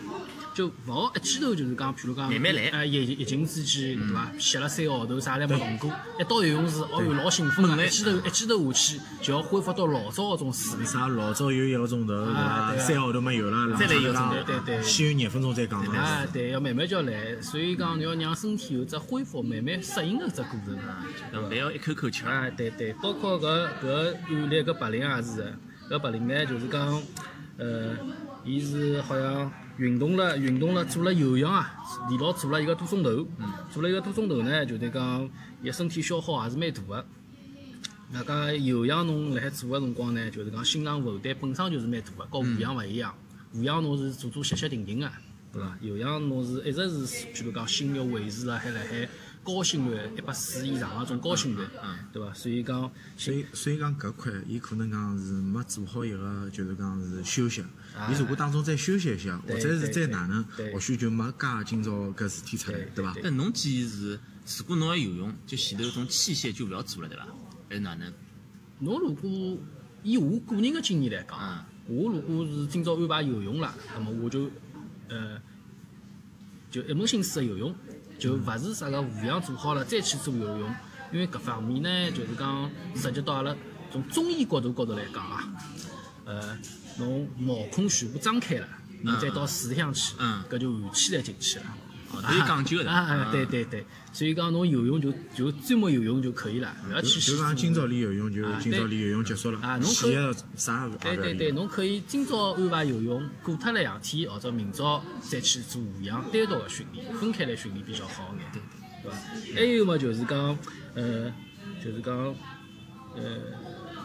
[0.53, 4.29] 就勿好一记头就是讲，譬如讲，慢慢来哎，疫疫情之前，对伐？
[4.37, 10.85] 歇了三个号头，啥侪没动过，一到游泳池，哦哟，老兴奋个，一记头一记头下去，就要恢复到老早嗰种水平。
[10.85, 12.75] 啥老早游一个钟头，对伐？
[12.77, 20.75] 三个号头没有了，再来一个讲钟头对对先有廿分钟再讲啊啊。，对，要慢慢叫来，所以讲要让身体有只恢复、慢慢适应个只过程。
[20.79, 21.05] 啊
[21.49, 22.25] 勿要一口口吃。
[22.25, 25.57] 啊，对对，包括搿搿案例搿白领也是的，
[25.89, 27.01] 搿白领呢就是讲，
[27.57, 27.95] 呃，
[28.43, 31.73] 伊是好像运动了运动了做了有氧啊，
[32.09, 33.27] 连牢做了一个多钟头，
[33.71, 35.29] 做了一个多钟头呢，就是讲
[35.61, 37.05] 伊个身体消耗也是蛮大个。
[38.13, 43.13] 那讲有氧侬辣海做个辰光呢，就是讲心脏负担本身就是蛮大个，跟无氧勿一样。
[43.53, 45.11] 无氧侬是做做歇歇停停个，
[45.53, 45.77] 对伐？
[45.81, 49.07] 有氧侬是一直是，譬如讲心率维持辣海辣海
[49.43, 51.65] 高心率一百四以上个种高心率，
[52.13, 52.33] 对伐？
[52.33, 57.63] 所以讲，所以所以讲搿块，伊可能讲是没做好一个，就是讲是休息。
[58.09, 63.13] 伊如果当中再休息一下，或者是再哪能对，或许就没加今朝搿事体出来对，对伐？
[63.13, 64.19] 对但侬建议是，
[64.59, 67.27] 如果侬要游泳，就前头种器械就勿要做了，对伐？
[67.69, 68.13] 还是哪能？
[68.79, 69.57] 侬如果
[70.03, 74.49] 以我个人的经验来讲嗯，我如果是今朝安排游泳了，那么我就
[75.09, 75.39] 呃
[76.69, 77.75] 就一门心思个游泳，
[78.21, 80.69] 就勿是啥个无氧做好了再去做游泳，
[81.11, 83.55] 因为搿方面呢，就是讲涉及到阿拉
[83.91, 85.51] 从中医角度高头来讲啊，
[86.25, 86.55] 呃，
[86.99, 88.67] 侬毛孔全部张开了，
[89.01, 90.43] 侬再到水里向去，嗯。
[90.47, 91.65] 搿就寒气来进去了。
[92.13, 92.91] 哦，都有讲究的。
[92.91, 93.45] 啊对。
[93.45, 100.15] 对对，所以讲侬游泳就就专门游泳就可以了，勿要就去就讲今朝练游泳就啊今朝练游泳结束了，啊侬可以
[100.55, 101.51] 啥也对对对。
[101.51, 108.61] 侬可以今朝安排游泳，过脱了两天或者明朝再去做无氧单独的训练，分开来训练比较好眼，对
[109.03, 109.17] 对伐？
[109.55, 110.57] 还有么就是讲，
[110.95, 111.31] 呃，
[111.83, 112.15] 就是讲，
[113.15, 113.37] 呃，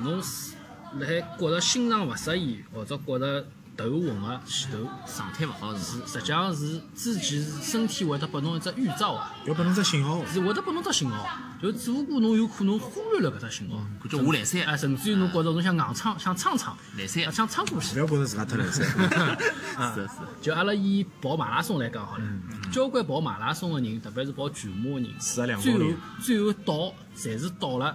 [0.03, 0.55] 侬是
[0.99, 9.35] 辣海觉着心脏勿适意或者觉着头昏个前头，状态勿好是是实际上是之前是身体会得拨侬一只预兆啊。
[9.45, 11.29] 要拨侬只信号，是会得拨侬只信号，
[11.61, 17.99] 就只不过侬有可能忽略了搿只信号，搿叫我来三啊，甚至于侬觉着侬想硬撑，想撑撑，来三啊想撑过勿去。
[17.99, 18.87] 要觉着自家太来三。
[19.95, 20.13] 是是。
[20.41, 22.25] 就阿拉以跑马拉松来讲好了，
[22.73, 27.95] 交关跑马拉松个人，特别是跑全马个人，42最后公里最后到，侪是到了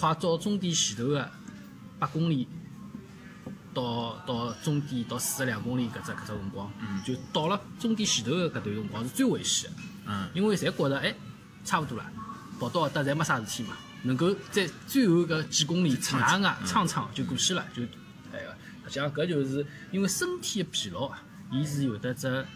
[0.00, 1.30] 快到终点前头个
[1.98, 2.48] 八公里。
[3.74, 6.70] 到到终点到四十两公里搿只搿只辰光，
[7.04, 9.76] 就到了终点前头个搿段辰光是最危险的。
[10.06, 11.14] 嗯，因为侪觉着哎，
[11.64, 12.04] 差勿多了，
[12.58, 17.82] 跑到搿搭侪没啥事体嘛，能够在最后搿几公里挨挨撑撑就过去了，就
[18.32, 18.54] 哎个，
[18.84, 22.46] 实际上搿就是因为身体个疲劳啊，伊是有得只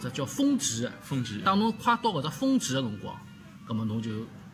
[0.00, 0.92] 只叫峰值个。
[1.02, 1.38] 峰值。
[1.40, 3.18] 当侬快到搿只峰值的辰光，
[3.66, 4.10] 葛末侬就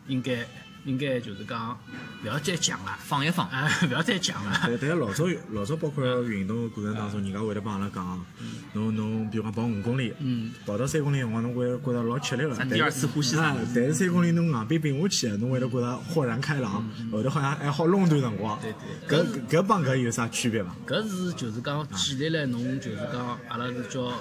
[0.07, 0.47] 应该
[0.87, 1.77] 应该就是讲
[2.23, 3.47] 勿要再强了，放一放。
[3.49, 4.59] 哎， 勿要再强了。
[4.63, 8.25] 但但老早老早包括运动个过程当中，人家会得帮阿拉讲，
[8.73, 12.55] 侬侬比如讲跑五公里，嗯跑到三公里辰光，侬会觉着老吃力个。
[12.55, 18.57] 咱第二次呼吸啊，但是三公里侬硬边并下去，侬会得觉着豁然开朗，后头好像还好弄段辰光。
[18.61, 18.73] 对
[19.07, 20.73] 对搿搿帮搿有啥区别伐？
[20.87, 24.11] 搿是就是讲建立了侬就是讲阿拉是叫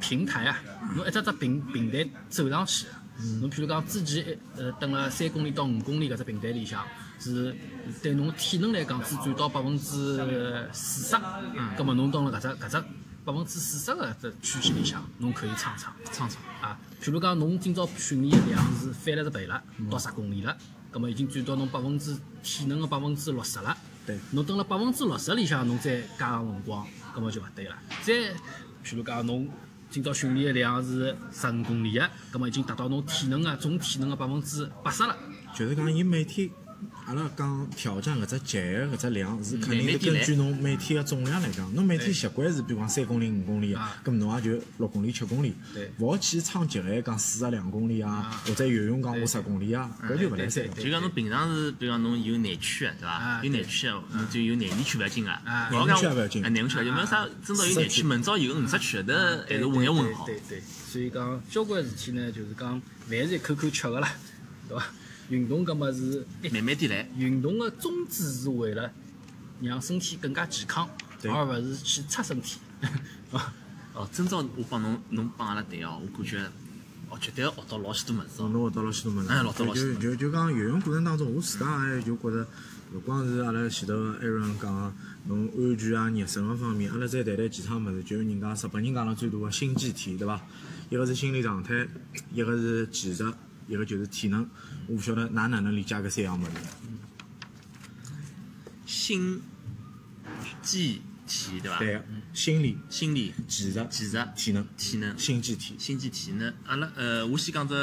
[0.00, 0.58] 平台啊，
[0.96, 2.86] 侬一只只平平台走上去。
[3.40, 6.84] 侬譬如讲之前呃等了三公里到五公里搿只平台里向，
[7.18, 7.54] 是
[8.02, 9.84] 对侬体能来讲只占到百分之
[10.72, 11.16] 四十，
[11.54, 12.84] 嗯葛末侬到了搿只搿只
[13.24, 16.38] 百分之四十个只区间里向，侬可以撑撑撑撑。
[16.60, 16.78] 啊。
[17.02, 20.56] 譬如讲侬今朝训练个量是翻了只倍了，到十公里了，
[20.90, 23.76] 葛末已经占到侬百分之体能个百分之六十了。
[24.06, 27.76] 对侬等了百分之六十里向，侬再加上辰光，葛末就勿对了。
[28.04, 28.12] 再
[28.84, 29.48] 譬如讲，侬
[29.96, 35.16] 今朝训练个量是十五公里个，葛末已经达到侬体能啊总体能个百分之八十了。
[35.54, 36.50] 就是讲伊每天
[37.06, 45.54] 阿拉讲挑战搿只极限搿只量是肯定是根据侬每天个总量来讲，侬每天习惯是比如讲三公里、五公里啊，咁侬也就六公里、七公里。
[45.72, 53.40] 对，勿好去撑极限讲四十两公里啊啊，或者游泳讲五十公里啊，搿就勿来三就讲侬平常是，比如讲侬有内区个，对伐啊？
[53.44, 55.30] 有内区个，侬就有内里区勿要紧个。
[55.30, 60.26] 内里区也勿要紧内里区勿要紧，没啥，真到有内区，明朝有五十区，但还是混一混好。
[60.26, 60.58] 对对。
[60.58, 64.12] 对，所以讲交关事体呢，就是讲饭是一口口吃个啦，
[64.68, 64.84] 对伐？
[65.28, 67.08] 运动搿么是慢慢点来。
[67.16, 68.90] 运动个宗旨是为了
[69.60, 70.88] 让身体更加健康，
[71.20, 72.58] 对而勿是去擦身体。
[73.32, 73.52] 啊，
[73.94, 76.38] 哦，今朝我帮侬，侬帮阿拉谈哦，我感觉，
[77.10, 78.48] 哦，绝对学到老许多物事哦。
[78.48, 82.46] 侬学到老许多物事，哎学到老许多就就就讲游泳过程当中，我自家也就觉着，
[82.94, 84.92] 勿光是阿拉前头艾伦讲个
[85.26, 90.40] 侬安全啊、热身个方面，阿拉再谈谈其他物事，就人家日本人讲了最大个心肌体，对伐？
[90.88, 91.88] 一个是心理状态，
[92.32, 93.32] 一个是技术，
[93.66, 94.48] 一个就是体能。
[94.88, 96.50] 我勿晓得㑚哪能理解搿三样物事？
[98.86, 99.42] 心、
[100.62, 101.78] 机、体，对伐？
[101.78, 105.74] 对个，心理、心理、技术、技术、体能、体能、心机体。
[105.78, 106.54] 心技体能？
[106.66, 107.74] 阿拉呃，我先讲只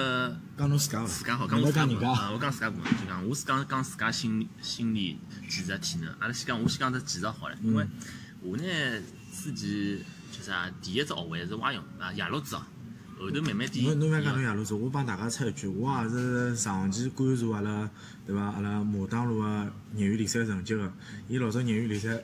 [0.58, 1.08] 讲侬自家伐？
[1.08, 1.84] 自家好，讲我自家。
[1.84, 6.13] 啊，我讲自家部分，就讲我是讲讲自家心理、心理、技术、体能。
[6.20, 7.86] 阿拉先讲，我先讲只技术好了，因为
[8.42, 8.63] 我呢
[9.34, 12.63] 之前就啥，第一只学会是蛙泳啊，夜路子哦，
[13.24, 13.86] 后头慢慢点。
[13.86, 17.90] 侬侬勿要讲侬夜路子，我帮大家插一句，我也是长期关注阿拉
[18.28, 18.42] 对伐？
[18.42, 20.92] 阿拉马当路个业余联赛成绩个。
[21.30, 22.22] 伊老早业余联赛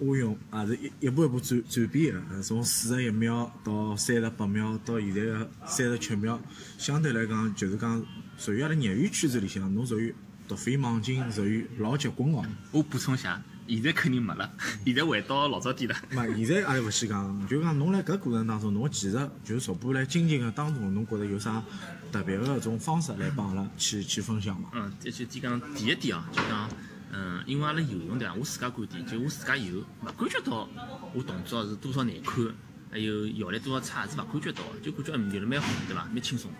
[0.00, 6.40] 蛙泳也是一一步一步转转变个，呃从四十一秒到三十八秒，到现在个三十七秒，
[6.78, 8.04] 相对来讲就是讲
[8.36, 10.14] 属于阿拉业余圈子里向，侬属于
[10.48, 12.44] 突飞猛进，属于老结棍哦。
[12.72, 14.50] 我补充一下，现在肯定没了，
[14.84, 15.96] 现在回到老早点了。
[16.12, 21.62] 嘛，现在阿拉勿先讲，就讲侬辣搿过程当中，侬技术就是逐步来精进个当中，侬觉着有啥
[22.10, 24.70] 特别个搿种方式来帮阿拉去 去分享嘛？
[24.72, 26.70] 嗯，这就第讲第一点啊，就讲，
[27.12, 28.34] 嗯，因为阿拉游泳对伐？
[28.34, 30.68] 我自家观点，就我自家游，勿感觉到
[31.12, 32.44] 我动作是多少难看，
[32.90, 36.04] 还有效率多少差，是勿感觉到的，就感觉嗯游了蛮好，对伐？
[36.12, 36.50] 蛮轻松。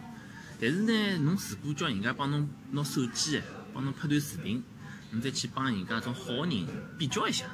[0.60, 3.40] 但是呢，侬如果叫人家帮侬拿手机，
[3.72, 4.62] 帮侬拍段视频，
[5.10, 6.66] 侬再去帮人家种好个人
[6.98, 7.46] 比较一下，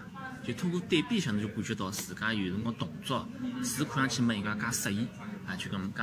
[0.44, 3.28] 就通过对比一下，侬就感觉到自家有辰光动作
[3.62, 5.06] 是看上去没人家介适意，
[5.46, 6.02] 啊，就搿么介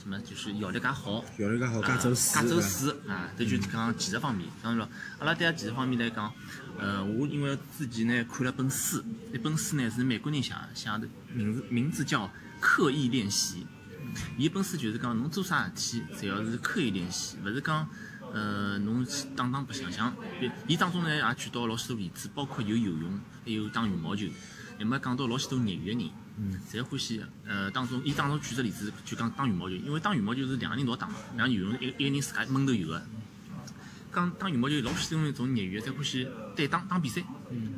[0.00, 1.24] 什么就是效率介好。
[1.36, 4.48] 效率介好，介走水，介走对伐水啊，这就是讲技术方面。
[4.62, 6.32] 当然了，阿拉对阿技术方面来讲，
[6.78, 11.02] 呃，我因为之前呢看了本书，一本书呢是美国人写的，写的
[11.34, 12.26] 名字名字叫
[12.60, 13.66] 《刻意练习》。
[14.36, 17.88] 伊本书就是讲侬做啥事体，只要是刻意练习，勿是讲
[18.32, 20.14] 呃侬去打打白相相。
[20.66, 24.26] 伊当中呢也举到老许多例子，包括有游泳，还有打羽毛球。
[24.78, 33.02] 那么讲到老许多业余个人，嗯，侪欢喜呃当中，伊当中举只例子就讲打羽毛球，因为打羽毛球是两个人一道打嘛，两游泳一一个人自家闷头游个。
[34.14, 37.22] 讲打羽毛球，老许多那种业余的，侪欢喜对打打比赛，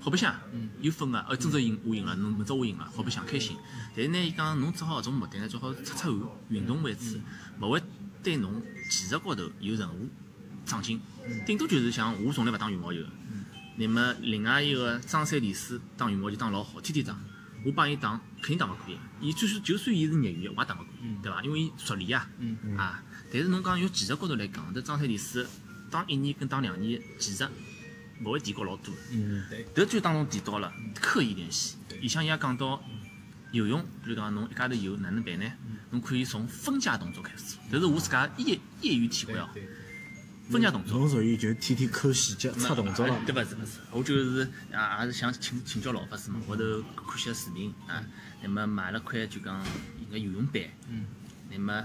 [0.01, 0.35] 好白相，
[0.81, 3.57] 有分个，呃，今朝赢我赢了，侬明朝我赢了，好白相开心。
[3.97, 7.19] 但是呢，伊讲侬只好搿种目的呢，只好出出汗，运动为主，
[7.61, 7.83] 勿会
[8.23, 9.95] 对侬技术高头有任何
[10.71, 11.01] 长进，
[11.45, 13.09] 顶多就是像我从来勿打羽毛球的。
[13.77, 17.19] 那么另外一个张三李四打羽毛球打老好，天天打，
[17.65, 19.29] 我帮伊打肯定打勿过伊。
[19.29, 20.87] 伊就算就算伊是业余，我也打勿过，
[21.23, 21.43] 对伐？
[21.43, 22.29] 因为伊熟练啊，
[22.77, 23.03] 啊。
[23.33, 25.49] 但是侬讲用技术高头来讲，这张三李四
[25.91, 27.45] 打一年跟打两年技术
[28.23, 28.95] 勿会提高老多。
[29.11, 31.77] 嗯，对，迭就当中提到了刻意练习。
[32.01, 32.83] 里向伊也讲到
[33.53, 35.51] 游泳，比如讲侬一家头游哪能办呢？
[35.91, 39.49] 侬可以从分解动作开始做，这是我自家业业余体会哦。
[40.51, 40.99] 对，分解动作。
[40.99, 43.15] 侬属于就天天抠细节、擦动作了。
[43.15, 43.21] 哎。
[43.25, 46.63] 对勿是勿是，我就是啊，也是想请请教老法师嘛，后头
[47.09, 48.03] 看些视频啊，
[48.43, 49.65] 那么买了块就讲
[50.01, 51.07] 一个游泳板，嗯，
[51.49, 51.85] 那么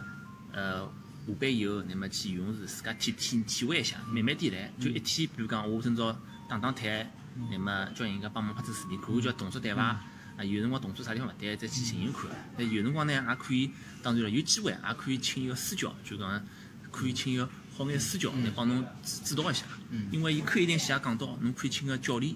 [0.52, 0.86] 呃
[1.28, 6.12] 下班以后，那么去游泳池自家体体体会一下，慢慢点来，就一天，比如讲我今朝
[6.50, 7.06] 打打腿，
[7.52, 10.00] 那么叫人家帮忙拍只视频，看看叫动作对伐？
[10.38, 12.24] 啊，有辰光动作啥地方勿对，再去寻寻看。
[12.58, 13.72] 那有辰光呢，也可以，
[14.04, 16.46] 当然了，有机会也可以请一个私教，就讲
[16.92, 19.66] 可以请一个好眼私教来帮侬指指导一下。
[20.12, 22.36] 因为伊刻意练习也讲到，侬可以请个教练，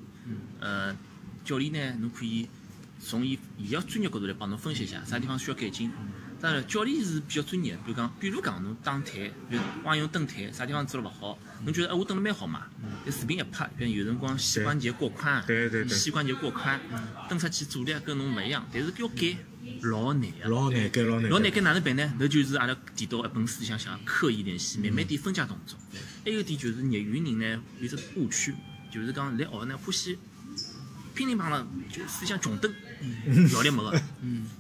[0.60, 0.96] 呃，
[1.46, 2.48] 教练呢，侬可以
[3.00, 5.92] 从伊伊个专业角度来帮侬分析一下，啥地方需要改进。
[6.42, 12.68] 当然，教练是比较专业，比如讲，比如讲侬打腿，比如蛙泳蹬腿，啥地方做了勿好，侬觉得哎我蹬了蛮好嘛？
[13.06, 16.80] 但视频一拍，比如有辰光膝关节过宽，对对对膝关节过宽，
[17.28, 19.38] 蹬出去阻力跟侬勿一样，但是要改
[19.82, 20.50] 老难个。
[20.50, 22.14] 老难改，老难老难改哪能办呢？
[22.18, 25.78] 那就是阿拉提到一本书里向讲刻意练习，慢慢点分解动作。
[26.24, 28.56] 还有点就是业余人呢有只误区，
[28.92, 30.18] 就是讲来学呢欢喜
[31.14, 32.74] 乒铃乓啷，就思想穷蹬，
[33.48, 34.02] 效率没个。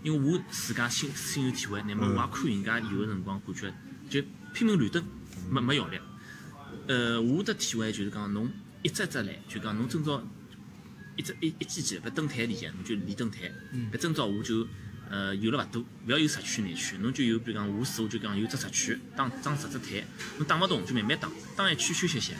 [0.03, 3.73] 因为我自家心心有体会，乃末我也看人家有个辰光感觉
[4.09, 4.21] 就
[4.53, 5.03] 拼命乱蹬，
[5.49, 5.99] 没没效率。
[6.87, 10.21] 呃，我的体会就是讲，侬一只只来，就讲侬今朝
[11.15, 13.51] 一只一一记记勿蹬腿里向，侬就练蹬腿。
[13.91, 14.67] 搿今朝我就
[15.09, 20.03] 呃有了勿多，勿要有十圈廿圈，侬就有比如讲我试我就讲有只十圈，打打十只腿，
[20.37, 22.33] 侬打勿动就慢慢打，打一圈休息歇。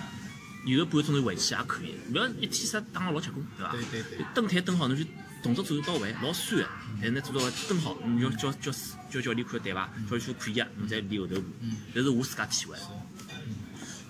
[0.66, 3.72] 有个半个钟头回去也可以，勿要一天啥打个老结棍，对伐？
[3.72, 5.04] 对对对蹬腿蹬好，侬就
[5.42, 6.68] 动作做到位，老酸个。
[7.02, 8.72] 但是呢，做到蹬好，侬要叫叫
[9.10, 9.90] 叫教练看对伐？
[10.10, 11.48] 教练说可以啊，侬再练后头步。
[11.94, 12.76] 搿是我自家体会。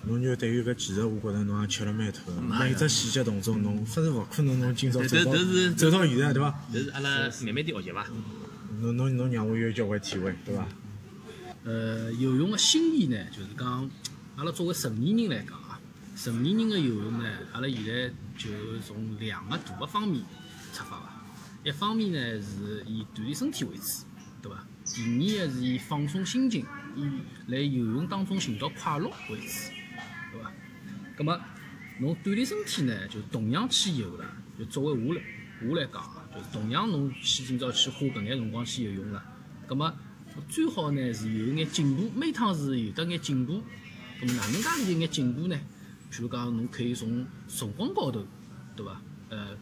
[0.04, 2.40] 侬就对于搿技术，我觉着侬也吃了蛮透的。
[2.40, 5.32] 每只细节动作，侬勿是勿可能侬今朝走到
[5.76, 6.58] 走到现在，对伐？
[6.72, 7.10] 搿是阿拉
[7.44, 8.06] 慢慢点学习伐。
[8.80, 10.66] 侬侬侬让我有交关体会，对伐？
[11.64, 13.90] 呃，游泳个心理呢，就是讲，
[14.36, 15.78] 阿拉作为成年人来讲啊，
[16.16, 18.48] 成年人个游泳呢，阿拉现在就
[18.86, 20.22] 从两个大个方面
[20.72, 21.09] 出发伐。
[21.62, 24.04] 一方面呢是以锻炼身体为主，
[24.40, 24.66] 对伐？
[24.84, 26.64] 第二个是以放松心情，
[26.96, 27.10] 以
[27.48, 29.72] 来游泳当中寻到快乐为主，
[30.32, 30.52] 对伐？
[31.16, 31.38] 葛么，
[32.00, 34.24] 侬锻炼身体呢，就同样去游了，
[34.58, 35.22] 就作为我来
[35.62, 39.22] 我来讲啊，就同样侬去今朝去花搿眼辰光去游泳了，
[39.66, 39.94] 葛么
[40.48, 43.62] 最好呢是有眼进步，每趟是有得眼进步。
[44.18, 45.60] 葛么哪能介有眼进步呢？
[46.10, 48.24] 譬如讲，侬可以从辰光高头，
[48.74, 49.00] 对伐？
[49.28, 49.56] 呃，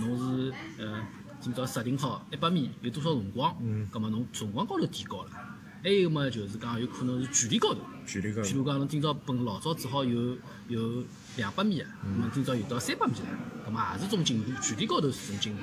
[0.00, 1.00] 侬是呃
[1.40, 3.86] 今朝设定好一百米有多少辰光，嗯。
[3.90, 5.30] 葛么侬辰光高头提高了。
[5.82, 10.34] 还有么就是讲有可能是距离高头，距离高譬如讲侬今朝本老早只好有
[10.68, 11.04] 有
[11.36, 12.16] 两百米个，嗯。
[12.18, 13.26] 那么今朝有到三百米了，
[13.66, 15.60] 葛么也是种进步，距离高头是种进步。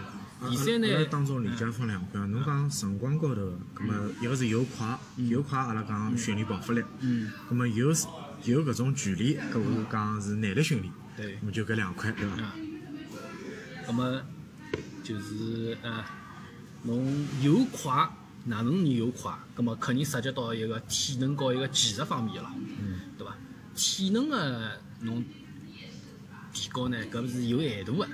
[0.49, 7.87] 第三呢阿，拉当中理解分两块，侬讲辰光高头个，葛么一个是游快，游快阿拉讲训练爆发力，嗯，葛么有
[8.43, 11.35] 有搿种距离，搿我讲是耐力训练，对。
[11.37, 12.35] 葛么就搿两块，对伐？
[13.91, 14.21] 那，么
[15.03, 16.03] 就是呃，
[16.83, 18.09] 侬游快，
[18.45, 19.37] 哪能游快？
[19.53, 22.49] 葛么肯定涉及到一个体能和一个技术方面了，
[22.79, 23.35] 嗯，对伐？
[23.75, 25.21] 体能个侬
[26.53, 28.07] 提高呢，搿是有限度个，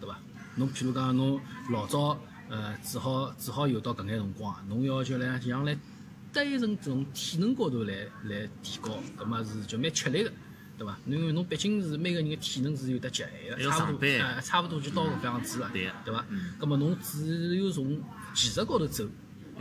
[0.00, 0.16] 对伐？
[0.54, 1.40] 侬譬如讲侬
[1.72, 2.16] 老早
[2.48, 5.76] 呃只好只好游到搿眼辰光，侬要求来像来
[6.32, 10.32] 单纯从体能高头来来提高，葛么是就蛮吃力个。
[10.78, 10.98] 对伐？
[11.06, 16.52] 因为侬毕竟是每个人个体能是有得极限个，要差不多，哎，差不多就到搿副样子了，对对伐嗯？
[16.58, 18.00] 葛么侬只有从
[18.34, 19.08] 技术高头走，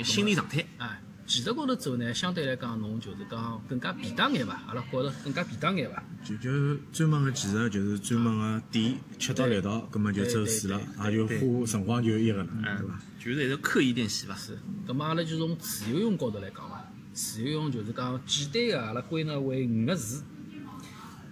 [0.03, 6.03] 心理状态，哎，技术高头走呢，相对来讲侬就是讲更加便当眼伐，阿拉觉着更加便当眼伐。
[6.23, 14.35] 就就专门个技术，就是专门个点吃到力道，葛么就走死了，也就花辰光就一个了，对嗯伐？，就是一个刻意练习伐。
[14.35, 20.23] 是，葛么阿拉就从自由泳高头来讲伐，自由泳就是讲简单个，阿拉归纳为五个字：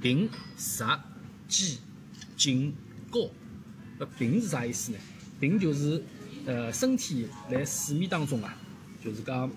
[0.04, 0.86] 平、直、
[1.48, 1.80] 肌、
[2.36, 2.76] 颈、
[3.10, 3.22] 高。
[4.00, 4.98] 呃平是啥意思呢？
[5.40, 6.04] 平就是
[6.46, 8.54] 呃身体辣水面当中啊，
[9.02, 9.50] 就是讲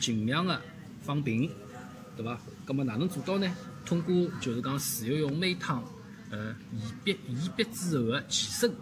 [0.00, 0.62] 尽量的
[1.02, 1.50] 放平，
[2.16, 2.40] 对伐？
[2.64, 3.54] 葛么哪能做到呢？
[3.84, 5.84] 通过就是讲自由泳每趟
[6.30, 8.72] 呃移臂移臂之后个起身，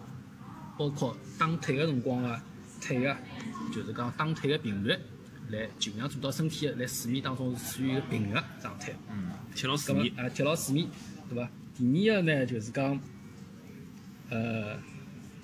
[0.77, 2.39] 包括打腿个辰光个
[2.79, 3.17] 腿啊，
[3.73, 4.97] 就是讲打腿个频率，
[5.49, 8.93] 来尽量做到身体辣水面当中是处于一个平个状态。
[9.09, 10.87] 嗯，贴牢水啊，贴牢水面，
[11.29, 11.49] 对伐？
[11.77, 12.99] 第二个呢，就是讲，
[14.29, 14.75] 呃，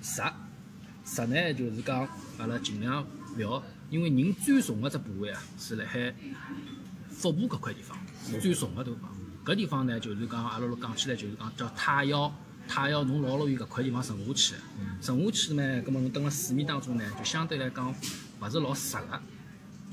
[0.02, 0.22] 实
[1.04, 6.12] 实呢，就是讲阿拉尽量勿要，因为人最重个只部位啊，是辣海
[7.10, 9.10] 腹部搿块地方，是最重个地方。
[9.44, 12.32] 搿地方呢，就是讲阿拉讲起来就是讲叫太腰，
[12.66, 14.54] 太腰侬老容易搿块地方沉下去，
[15.00, 17.94] 沉下去呢，葛末侬蹲辣水面当中呢，就相对来讲
[18.40, 19.22] 勿是老实个。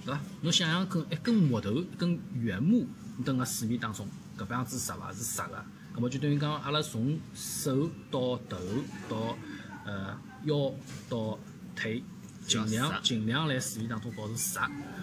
[0.09, 0.21] 对伐？
[0.41, 5.13] 侬想想根一根木头，一根原木，你蹲辣水面当中，搿副样子实伐？
[5.13, 5.63] 是实个。
[5.93, 8.57] 葛末就等于讲，阿拉从手到头
[9.07, 9.37] 到
[9.85, 10.73] 呃腰
[11.07, 11.37] 到
[11.75, 12.03] 腿，
[12.45, 14.59] 尽量尽量辣水面当中保持实。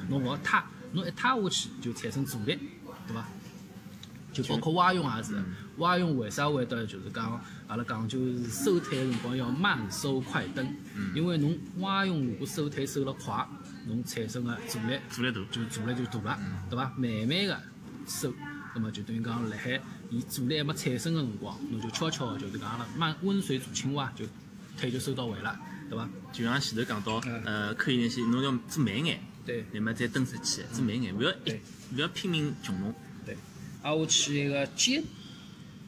[0.09, 2.59] 侬勿好塌，侬一塌下去就产生阻力，
[3.07, 3.25] 对伐？
[4.33, 5.43] 就包括蛙泳也是，
[5.79, 10.67] 蛙泳为啥会得就是讲，阿拉讲就是收腿个辰光要慢收快蹬，
[11.15, 13.47] 因为侬蛙泳如果收腿收了快，
[13.87, 15.41] 侬产生个阻力阻力大。
[15.51, 16.85] 就阻力就大了，对伐？
[16.97, 17.61] 慢慢个
[18.07, 18.33] 收，
[18.75, 24.25] 那么就等于讲辣海伊阻力还没产生个辰光，侬就悄悄地就是讲阿拉慢温水煮青蛙，就
[24.79, 25.59] 腿就收到位了，
[25.89, 26.09] 对伐？
[26.33, 31.31] 就像前头讲到嗯，呃，刻意练习，侬要做慢眼，对那么再蹬出去，做慢眼，勿要
[31.95, 32.95] 勿要拼命穷弄。
[33.25, 33.37] 对，
[33.83, 35.03] 挨下去一个肩，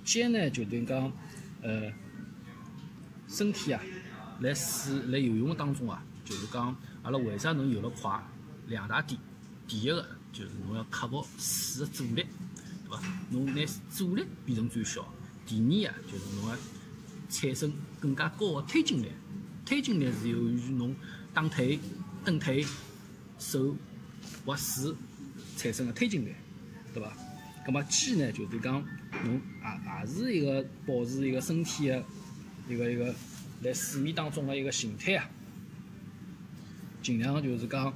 [0.09, 1.13] 肩呢就等于讲，
[1.61, 1.93] 呃，
[3.29, 3.83] 身体啊，
[4.41, 8.19] 来水来游泳当中啊，就是讲阿拉为啥能游得快？
[8.69, 9.21] 两大点，
[9.67, 12.25] 第一个就是侬要克服水的阻力，
[12.87, 13.03] 对伐？
[13.29, 15.07] 侬拿阻力变成最小。
[15.47, 16.57] 第二啊，就是侬要
[17.29, 19.13] 产生更加高的推进力，
[19.67, 20.97] 推进力是由于侬
[21.35, 21.79] 打腿、
[22.25, 22.65] 蹬腿、
[23.39, 23.77] 手
[24.47, 24.95] 划水
[25.59, 26.33] 产生的推进力，
[26.95, 27.13] 对伐？
[27.67, 28.83] 葛末肩呢，就是讲
[29.25, 32.05] 侬也也是一个保持一个身体个
[32.69, 33.15] 一个一个
[33.63, 35.29] 辣水面当中个一个形态啊，
[37.03, 37.93] 尽量就是讲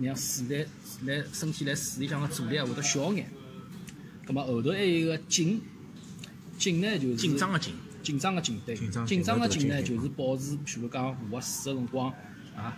[0.00, 0.66] 让水来
[1.04, 3.28] 来身体辣水里向个阻力啊会得小眼。
[4.26, 5.60] 葛末后头还有一个紧，
[6.58, 12.12] 紧呢就是紧张个紧，紧张个紧，对，紧张个紧呢，就是保持，譬如讲下个水个辰光
[12.56, 12.76] 啊，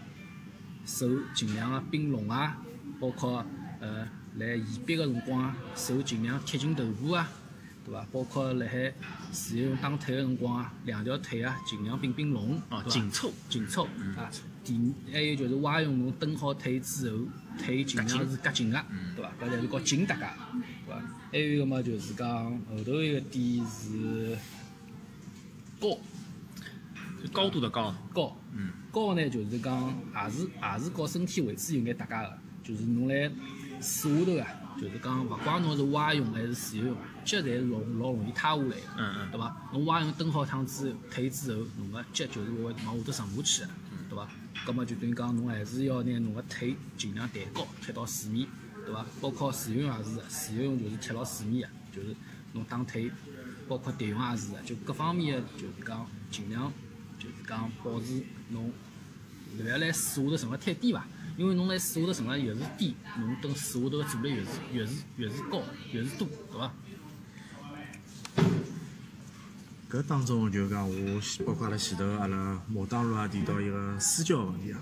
[0.87, 2.63] 手尽量个并拢啊，
[3.01, 3.45] 包括
[3.81, 4.07] 呃，
[4.39, 7.29] 辣沿壁个辰光啊，手尽量贴近头部啊，
[7.85, 8.07] 对伐？
[8.13, 8.93] 包括辣海
[9.33, 13.85] 自由泳打腿个辰光啊，两条腿啊尽量并并拢，哦，对伐紧凑，紧凑
[14.17, 14.31] 啊。
[14.63, 17.19] 第二还有就是蛙泳，侬蹬好腿之后，
[17.59, 18.85] 腿尽量是夹紧个，
[19.17, 19.33] 对伐？
[19.41, 20.23] 搿才是搞紧搭界，
[20.87, 21.03] 对伐？
[21.33, 22.29] 还有一个嘛，就是讲
[22.69, 24.37] 后头一个点是
[25.81, 25.99] 高
[27.33, 33.15] 高度的高，高，嗯，高呢就是讲也是也是和身体位置有眼搭界个，就是侬辣
[33.81, 39.29] 水下头啊，就是讲勿怪侬是蛙泳还是自由泳，脚侪是老老容易塌下来个。
[39.33, 39.57] 对伐？
[39.73, 43.69] 侬蛙泳蹬好趟之后，腿之后，侬个脚就是会往下头沉下去个，
[44.11, 44.29] 对伐？
[44.67, 48.47] 葛末就等于讲，侬还是要拿侬个腿尽量抬高，贴到水面，
[48.85, 49.05] 对伐？
[49.21, 52.15] 包括自由泳也是个，自由泳就是贴牢水面个，就是
[52.53, 53.11] 侬打腿，
[53.69, 56.73] 包括蝶泳也是个，就各方面个就是讲尽量
[57.19, 58.73] 就是讲保持侬
[59.59, 61.07] 勿要辣水下头沉了太低伐？
[61.37, 65.63] 因为侬辣水下头沉了越是低，侬蹲水下头个阻力越是越是越是高，
[65.93, 66.73] 越是多，对伐？
[69.91, 74.79] 搿当中就讲我包括阿拉前头阿拉马当路也提到一个私教问题啊，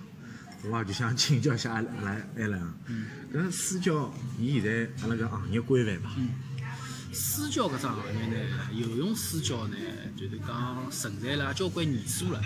[0.65, 2.75] 我也就想请教一下阿拉阿拉啊。
[3.33, 6.11] 搿私教伊现在阿拉搿行业规范嘛？
[7.11, 8.35] 私教搿只行业呢，
[8.75, 9.77] 游泳私教呢，
[10.15, 12.43] 就是讲存在了交关年数了。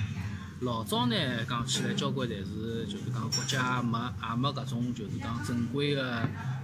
[0.62, 1.16] 老早呢，
[1.48, 6.20] 讲起来交关侪是就是讲国家没也没搿种就是讲正规个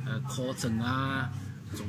[0.07, 1.29] 呃考证啊，
[1.75, 1.87] 搿种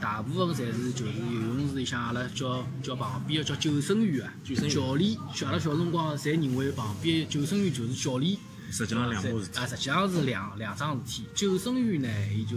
[0.00, 8.38] 大部分侪是就是游泳池里向阿拉叫叫旁边个叫救生员啊，救生员教练，小阿拉小辰光侪认为旁边救生员就是教练。
[8.70, 11.26] 实际上两码事体啊，实际上是两两桩事体。
[11.34, 12.56] 救生员呢，伊就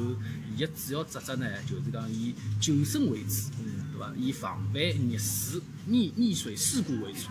[0.55, 3.51] 伊个主要职责呢，就是讲以救生为主，
[3.91, 4.13] 对伐？
[4.15, 7.27] 以防范溺水、溺溺水事故为主。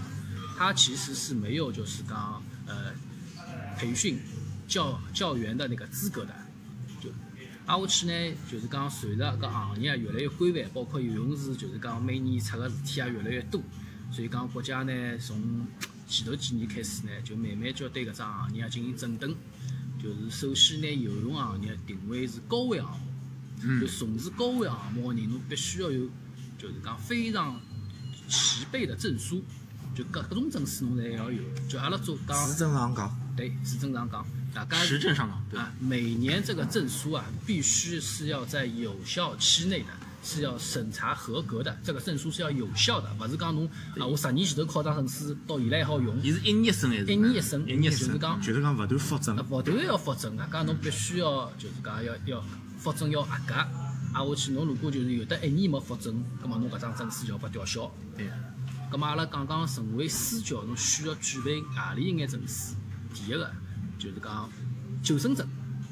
[0.56, 2.92] 它其实是没有就是讲呃
[3.76, 4.18] 培训
[4.68, 6.34] 教教员的那个资格的。
[7.00, 7.10] 就
[7.66, 13.60] 挨下去呢，就是讲随着搿行业啊越来越规范，包括游泳池就是讲每年出个事体也越来越多，
[14.12, 15.66] 所以讲国家呢从
[16.06, 19.34] 前头几年开始呢，就慢慢就要对搿只行业啊进行整顿，
[20.02, 22.86] 就是首先呢游泳行业定位是高危项
[23.62, 26.08] 目，就从事高危项目个人，侬必须要有
[26.58, 27.58] 就是讲非常
[28.28, 29.42] 齐备的证书，
[29.94, 31.42] 就各各种证书侬侪要有。
[31.68, 35.60] 就阿拉做讲是正常讲，对，是正常讲，大家实证上的，对？
[35.60, 39.86] 啊，每年这个证书啊，必须是要在有效期内的，
[40.22, 41.76] 是要审查合格的。
[41.82, 43.68] 这个证书是要有效的，勿是讲侬
[43.98, 47.04] 啊，我十年前头考张证书，到现在还好用，伊是一年一审还是？
[47.06, 48.08] 一年一审，一年生。
[48.08, 49.46] 就是讲就是讲勿断复证啊，。
[49.50, 52.44] 勿断要复证啊，讲侬必须要就是讲要要
[52.78, 53.54] 复证要合格。
[54.14, 57.90] 挨下去，侬如果就是有的一年没复证，葛末侬搿张证书就要被吊销。
[58.16, 58.30] 对，
[58.94, 62.76] 咁嘛，阿拉讲讲成为私教，侬需要具备何里一眼证书？
[63.12, 63.50] 第一个
[63.98, 64.48] 就是讲
[65.02, 65.44] 救生证，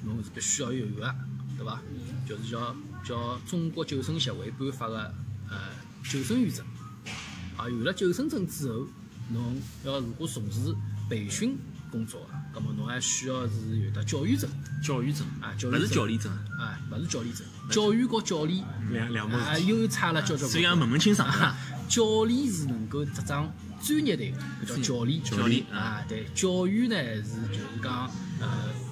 [0.05, 1.13] 侬是必须要有个，
[1.59, 1.81] 对伐？
[2.25, 2.73] 就是叫
[3.05, 5.13] 叫中国救生协会颁发个
[5.51, 5.59] 呃
[6.05, 6.65] 救生员证。
[7.57, 8.87] 啊，有了救生证之后，
[9.33, 10.73] 侬要如果从事
[11.11, 11.59] 培训
[11.91, 12.21] 工作
[12.55, 14.49] 个，咁么侬还需要是有的教育证
[14.81, 19.65] 教育证啊，教勿育证是教练证，啊，勿是教练证，教育和教练两两码啊事。
[19.65, 21.57] 又差了交交关关所以要问问清爽啊，
[21.93, 25.23] 教练是能够执掌专业队的，搿叫教练。
[25.23, 28.49] 教练啊，对，教育呢是就是讲呃，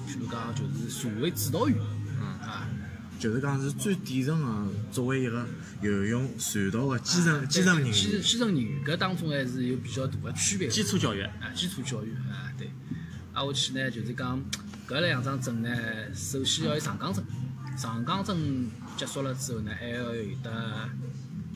[0.07, 1.75] 譬如讲就是社会指导员。
[2.19, 2.69] 嗯啊，
[3.19, 5.43] 就是讲是最底层的，作为一个
[5.81, 10.73] 游泳传道个基层基层人员，基基层人员搿当中还是有比较大的区别的。
[10.73, 12.69] 基础教育，啊，基础教育啊，对。
[13.33, 14.39] 挨下去呢，就是讲
[14.87, 15.69] 搿两张证呢，
[16.13, 17.23] 首先要有上岗证，
[17.75, 20.87] 上岗证结束了之后呢，还要有得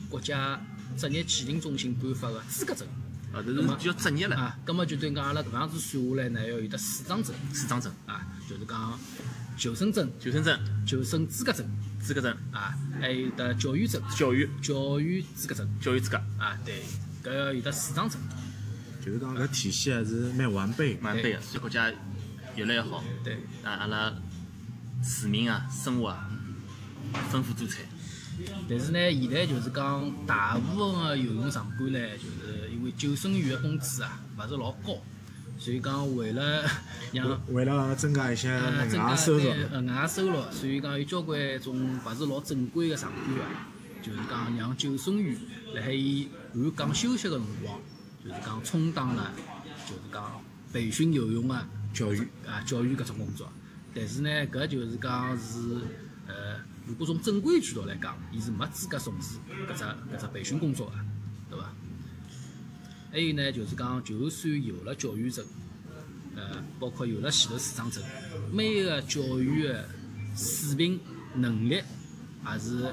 [0.08, 0.60] 国家
[0.96, 2.86] 职业鉴定中心颁发个资格证
[3.32, 4.58] 啊，这是比较职业了，啊。
[4.64, 7.34] 葛末就等于讲阿拉搿样子算下来呢，要有得四张证。
[7.52, 8.98] 四张证，啊，就是讲
[9.58, 11.66] 求生证、求生证、求生资格证。
[12.00, 14.48] 资格证、啊，还有得教育证、教育。
[14.62, 15.68] 教育资格证。
[15.80, 16.82] 教育资格，啊，对，
[17.22, 18.20] 搿要有得四张证，
[19.04, 20.96] 就是讲搿体系还是蛮完备。
[20.98, 21.90] 蛮备个，所以国家
[22.54, 23.34] 越来越好，对。
[23.64, 24.14] 啊，阿拉
[25.02, 26.30] 市民啊，生活啊，
[27.28, 27.80] 丰富多彩，
[28.68, 34.98] 但是呢，现在就是讲大部分的游泳场馆呢，就是因为救生员的工资啊，勿是老高，
[35.58, 36.62] 所以讲为了
[37.12, 43.68] 让为了增加一些呃，额外收入，额外收入，所以讲有交关种勿是老正规个场馆啊，
[44.02, 45.36] 就是讲让救生员
[45.74, 47.78] 辣海伊换讲休息个辰光，
[48.22, 49.32] 就是讲充当了
[49.86, 50.40] 就是讲
[50.72, 53.50] 培训游泳个教育啊教育搿种工作。
[53.94, 55.80] 但是呢，搿就是讲是呃，
[56.86, 60.92] 如果从正规渠道来讲，伊是没资格从事搿只搿只培训工作个，
[61.50, 61.72] 对伐？
[63.10, 65.44] 还有呢，就是讲，就算有了教育证，
[66.36, 68.02] 呃，包括有了前头四张证，
[68.52, 69.88] 每一个教育的
[70.36, 71.00] 水平
[71.34, 72.92] 能力也是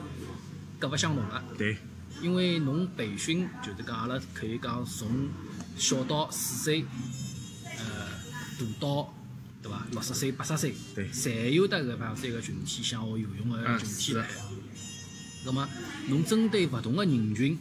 [0.80, 1.44] 各勿相同个。
[1.58, 1.78] 对，
[2.22, 5.30] 因为侬培训就是讲阿拉可以讲从
[5.78, 6.86] 小到四岁，
[7.78, 8.10] 呃，
[8.58, 9.14] 大到
[9.64, 9.88] 对伐？
[9.92, 14.30] 六十岁、八十岁，对侪有得搿方三个群体想学游泳个嗯群体是辣海。
[15.46, 15.68] 葛么，
[16.10, 17.58] 侬针对勿同个人群，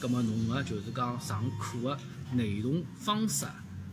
[0.00, 1.98] 葛么侬个就是讲上课个
[2.32, 3.46] 内容方式，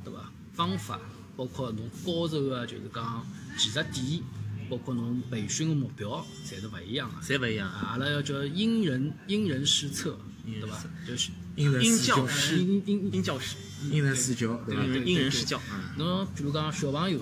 [0.03, 0.32] 对伐？
[0.53, 0.99] 方法，
[1.38, 3.26] 包括侬教授个就是讲
[3.57, 4.24] 技术点，
[4.70, 7.22] 包括侬培训个目标，侪是勿一样个。
[7.22, 7.68] 侪勿一样。
[7.70, 10.84] 啊，阿拉要叫因人因人施策，对伐？
[11.07, 13.55] 就是因人因施教，教施因因因教施，
[13.89, 14.84] 因人施教，对伐？
[14.84, 15.59] 因人施教。
[15.72, 17.20] 嗯侬比如讲小朋友，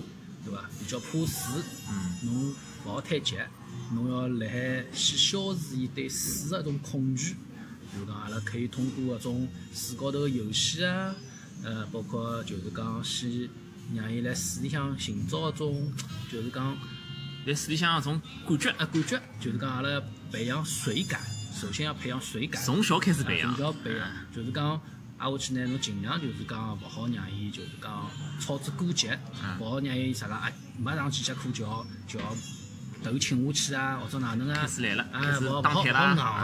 [0.49, 0.69] 对伐？
[0.79, 3.35] 比较怕水，嗯侬勿好太急，
[3.93, 7.35] 侬要辣海先消除伊对水个一种恐惧。
[7.91, 11.15] 比如讲，阿拉可以通过搿种水高头个游戏啊，
[11.63, 13.49] 呃，包括就是讲先
[13.95, 15.91] 让伊辣水里向寻找一种，
[16.31, 16.77] 就是讲
[17.45, 21.19] 在水里向种感觉，啊感觉，就是讲阿拉培养水感，
[21.53, 22.63] 首先要培养水感。
[22.63, 23.65] 从小开始培养从。
[23.65, 24.79] 小培养，就是讲
[25.19, 28.09] 挨下去呢，侬尽量就是讲勿好让伊就是讲
[28.39, 29.09] 操之过急，
[29.59, 32.25] 勿好让伊啥个啊，没上几节课就要就要
[33.03, 34.95] 头倾下去啊，或者哪能啊开，始来
[35.41, 35.93] 勿好勿好硬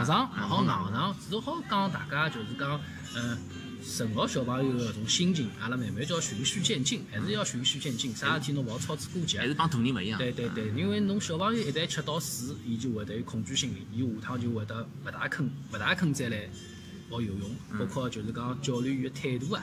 [0.06, 2.80] 上，勿嗯好硬上，至少好讲大家就是讲，
[3.16, 3.38] 嗯。
[3.86, 8.12] 承诺小朋友个搿种心情，阿拉慢慢叫循序渐进，还是要循序渐进。
[8.16, 9.38] 啥事体侬勿好操之过急。
[9.38, 10.18] 还是帮大人勿一样。
[10.18, 16.48] 对对对，因为侬小朋友一旦吃到水，伊就会得有恐惧心理，伊下趟就会得勿大肯勿大肯再来
[17.08, 19.62] 学游泳，包括就是讲教练员的态度啊，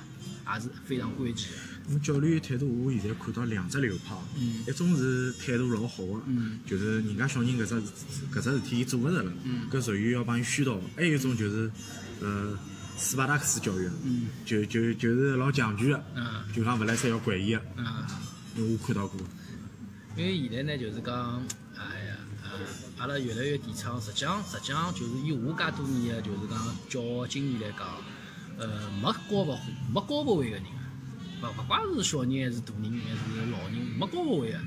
[0.56, 1.58] 也是非常关键的。
[1.89, 4.64] 侬教练员态度，我现在看到两只流派，嗯。
[4.68, 6.60] 一种是态度老好个，嗯。
[6.66, 7.76] 就是人家小人搿只
[8.34, 9.68] 搿只事体伊做勿着了，嗯。
[9.70, 10.80] 搿属于要帮伊宣导。
[10.96, 11.72] 还有一种就是，
[12.22, 12.58] 呃，
[12.98, 14.28] 斯巴达克斯教育，嗯。
[14.46, 16.44] 就就就是老强权个，嗯。
[16.54, 17.86] 就讲勿来三要管伊个，嗯，
[18.56, 19.20] 因为我看到过。
[20.16, 21.44] 因为现在呢，就是讲，
[21.76, 22.12] 哎呀，呃，
[23.04, 27.86] 阿拉越来越提倡，实际上实际上就是以我介多年的就是讲教学经验来讲，
[28.58, 29.58] 呃，没教勿
[29.93, 30.64] 没教勿会个人。
[31.41, 34.60] 勿勿怪是小人还是大人还是老人，没教勿会个，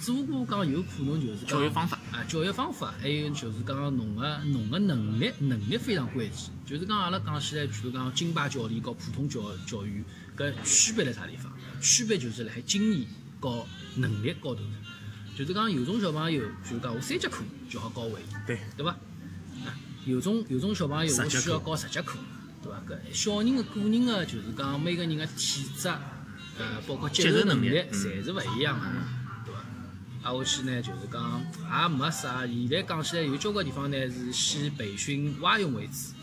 [0.00, 6.50] 只不过讲有可能就是教育方法啊，教育方法，还有就是讲侬个侬个能力，能力非常关键。
[6.66, 10.02] 就是讲阿拉讲起来，譬如讲金牌教练和普通教教育
[10.36, 11.52] 搿区别辣啥地方？
[11.80, 13.06] 区别就是辣海经验
[13.38, 13.64] 和
[13.94, 14.62] 能力高头。
[15.36, 18.92] 就是讲有种小朋友，譬如讲我三节课就好教会伊，对，对伐？
[19.66, 19.74] 啊，
[20.06, 22.18] 有种有种小朋友我需要课教十节课，
[22.62, 22.80] 对伐？
[22.88, 25.88] 搿小人的个人个就是讲每个人的体质，
[26.56, 28.86] 呃，包括接接受受能力，侪是勿一样个，
[29.44, 29.60] 对伐？
[30.22, 31.42] 挨下去呢，就是讲
[31.82, 32.46] 也没啥。
[32.46, 36.13] 现在讲起来有交关地方呢是先培训蛙泳为主。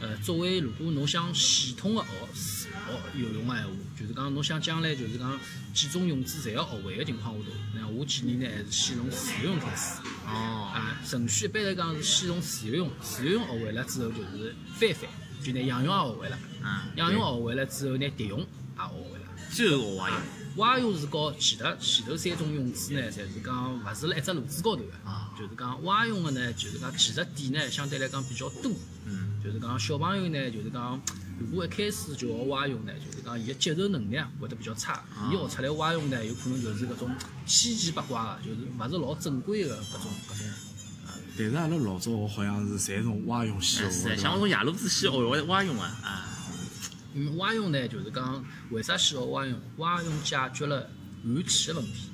[0.00, 5.38] 呃，作为如果侬想系统个学学游泳个闲话，就是讲侬想将来就是讲
[5.74, 10.00] 几种泳姿侪要学会个情况下头，那我建议呢还是先从自由泳开始。
[10.26, 15.10] 哦，啊，程序一般来讲是先从自由泳，自由泳学会了之后就是翻翻，
[15.44, 18.46] 就拿仰泳也学会了，嗯，仰泳学会了之后拿蝶泳也
[18.76, 19.26] 学会了。
[19.52, 20.18] 最后学蛙泳。
[20.56, 28.74] 蛙泳是和前头前头三种泳姿呢，侪是讲勿是辣一只路子高头个，啊就是讲蛙泳个呢，就是讲技术点呢相对来讲比较多，嗯，
[29.42, 31.00] 就是讲小朋友呢，就是讲
[31.38, 37.10] 如果一开始就学蛙泳呢，就是讲伊个接受能力啊会得比较差，伊学出来蛙泳呢，有可能就是搿种
[37.46, 40.46] 千奇百怪个，就是勿是老正规个搿种搿种。
[41.38, 46.28] 但是阿拉老早好像是侪从蛙泳先学的，是像我从夜路子先学会蛙泳啊，啊，
[47.14, 49.58] 嗯，蛙泳呢，就是讲为啥先学蛙泳？
[49.78, 50.90] 蛙泳解决了
[51.24, 52.09] 换气的问题，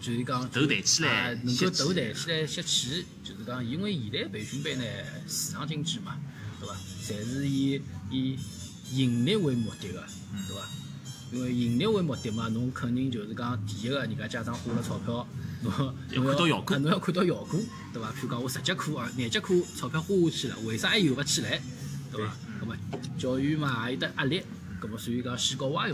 [0.00, 4.84] 就是讲头抬起来啊能够头抬起来吸气，就是讲因为现在培训班呢
[5.28, 6.16] 市场经济嘛，
[6.58, 6.74] 对伐？
[7.06, 7.80] 侪是以
[8.10, 8.38] 以
[8.92, 10.02] 盈利为目的个，
[10.48, 10.68] 对伐？
[11.32, 15.26] 因为盈利为目的嘛，侬肯定就是讲第一个，人家家长花了钞票，
[15.62, 15.94] 侬
[16.26, 17.60] 要侬看到效果啊侬要看到效果，
[17.92, 18.10] 对伐？
[18.12, 21.60] 譬如讲我十节课啊，廿节课钞票花下去了，为啥还游勿起来？
[22.10, 22.36] 对伐？
[22.60, 22.74] 那么
[23.18, 24.42] 教育嘛也有得压力，
[24.82, 25.86] 那么所以讲先教蛙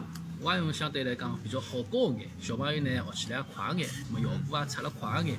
[0.47, 5.39] 泳，蛙泳相对来讲比较好教一眼，小朋友呢学起来也快一眼，咁么效果也出了快一眼。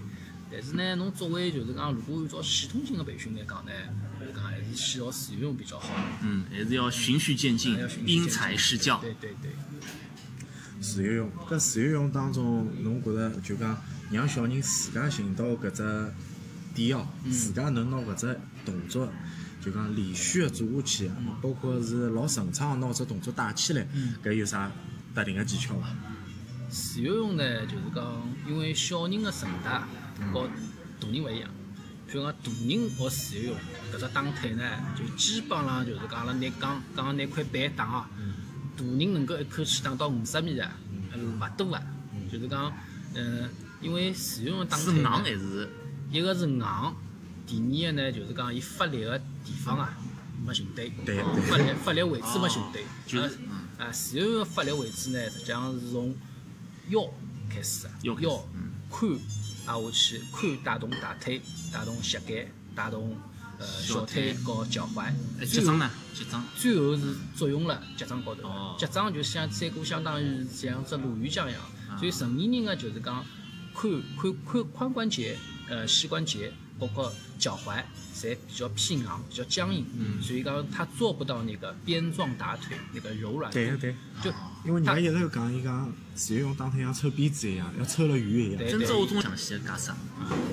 [0.51, 3.72] 但是呢，侬作为就是讲，如果按照系统性的培训来讲呢，
[4.20, 5.89] 就是讲还是先学自由泳比较好。
[6.22, 8.99] 嗯，还是要循序渐进因材施教。
[8.99, 9.51] 对对对。
[10.80, 13.78] 自由泳，搿自由泳当中，侬觉着就讲
[14.12, 16.14] 让小人自家寻到搿只
[16.74, 19.10] 点哦，自家能拿搿只动作，
[19.60, 23.86] 就讲连续个做下去，包括是老顺畅地拿只动作带起来，
[24.24, 24.72] 搿有啥
[25.18, 25.88] 特定个技巧伐？
[26.70, 28.05] 自由泳呢，就是讲，
[28.47, 29.82] 因为小人个韧带
[30.32, 30.47] 和
[31.01, 31.49] 大人勿一样。
[32.07, 33.55] 譬如讲，大人学自由泳，
[33.91, 34.63] 搿只打腿呢，
[34.95, 38.05] 就基本上就是讲，阿拉拿讲讲拿块板打哦，
[38.78, 40.72] 大人能够一口气打到五十米啊，
[41.11, 41.82] 呃勿多啊。
[42.32, 42.72] 就是讲，
[43.15, 43.49] 嗯，
[43.82, 45.68] 因为自由泳打是硬还是？
[46.11, 46.63] 一个是硬，
[47.47, 49.97] 第二个呢就是讲伊发力个地方啊
[50.45, 53.39] 没寻对，对发力发力位置没寻对，就是
[53.78, 56.16] 啊啊，自由泳个发力位置呢，实际上是从
[56.90, 57.02] 腰
[57.50, 58.46] 开始的，腰腰
[58.90, 59.18] 髋
[59.66, 63.16] 啊下去，髋带动大腿，带动膝盖，带动
[63.60, 65.12] 呃小小腿腿和脚踝，
[65.46, 65.90] 脚掌呢？
[66.14, 68.76] 脚掌最后是作用了脚掌高头哦。
[68.80, 71.62] 脚掌就像三个相当于像只鲈鱼浆一样，
[72.00, 73.24] 所以成年人呢就是讲
[73.76, 75.38] 髋髋髋髋关节、
[75.70, 77.84] 呃膝关节，包括脚踝，
[78.18, 79.86] 侪比较偏硬、比较僵硬，
[80.22, 83.53] 所以讲他做不到那个鞭状打腿那个柔软度。
[83.53, 84.32] 对对，就
[84.65, 88.57] 因为人家一直讲，伊讲自由泳打腿像抽鞭子一样，要抽了远一样。
[88.57, 89.91] 对真正我中详细个解释。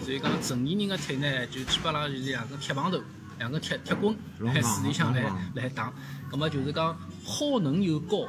[0.04, 3.02] 所以讲成年人个腿呢，就基本上就是两个铁棒头，
[3.38, 4.14] 两个铁铁棍
[4.54, 5.92] 在水里向来来打。
[6.30, 6.94] 葛么就是讲
[7.24, 8.28] 耗能又高，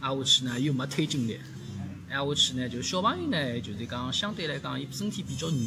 [0.00, 1.38] 挨下去呢又没推进力，
[2.08, 5.58] 挨下去呢就小朋友呢就是讲相对来讲伊身体比较软，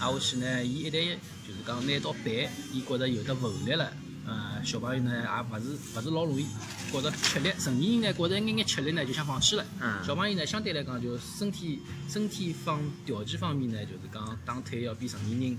[0.00, 2.24] 挨下去呢伊一旦就是讲拿到板，
[2.72, 3.92] 伊觉着有得浮力了。
[4.26, 6.46] 呃，小朋友呢也勿是勿是老容易
[6.92, 9.64] 觉着吃力，成年人呢觉着一眼眼吃力呢就想放弃了。
[9.80, 15.58] 嗯小朋友呢相对来讲就身体身体方条件方面呢，就是讲打腿要比成年人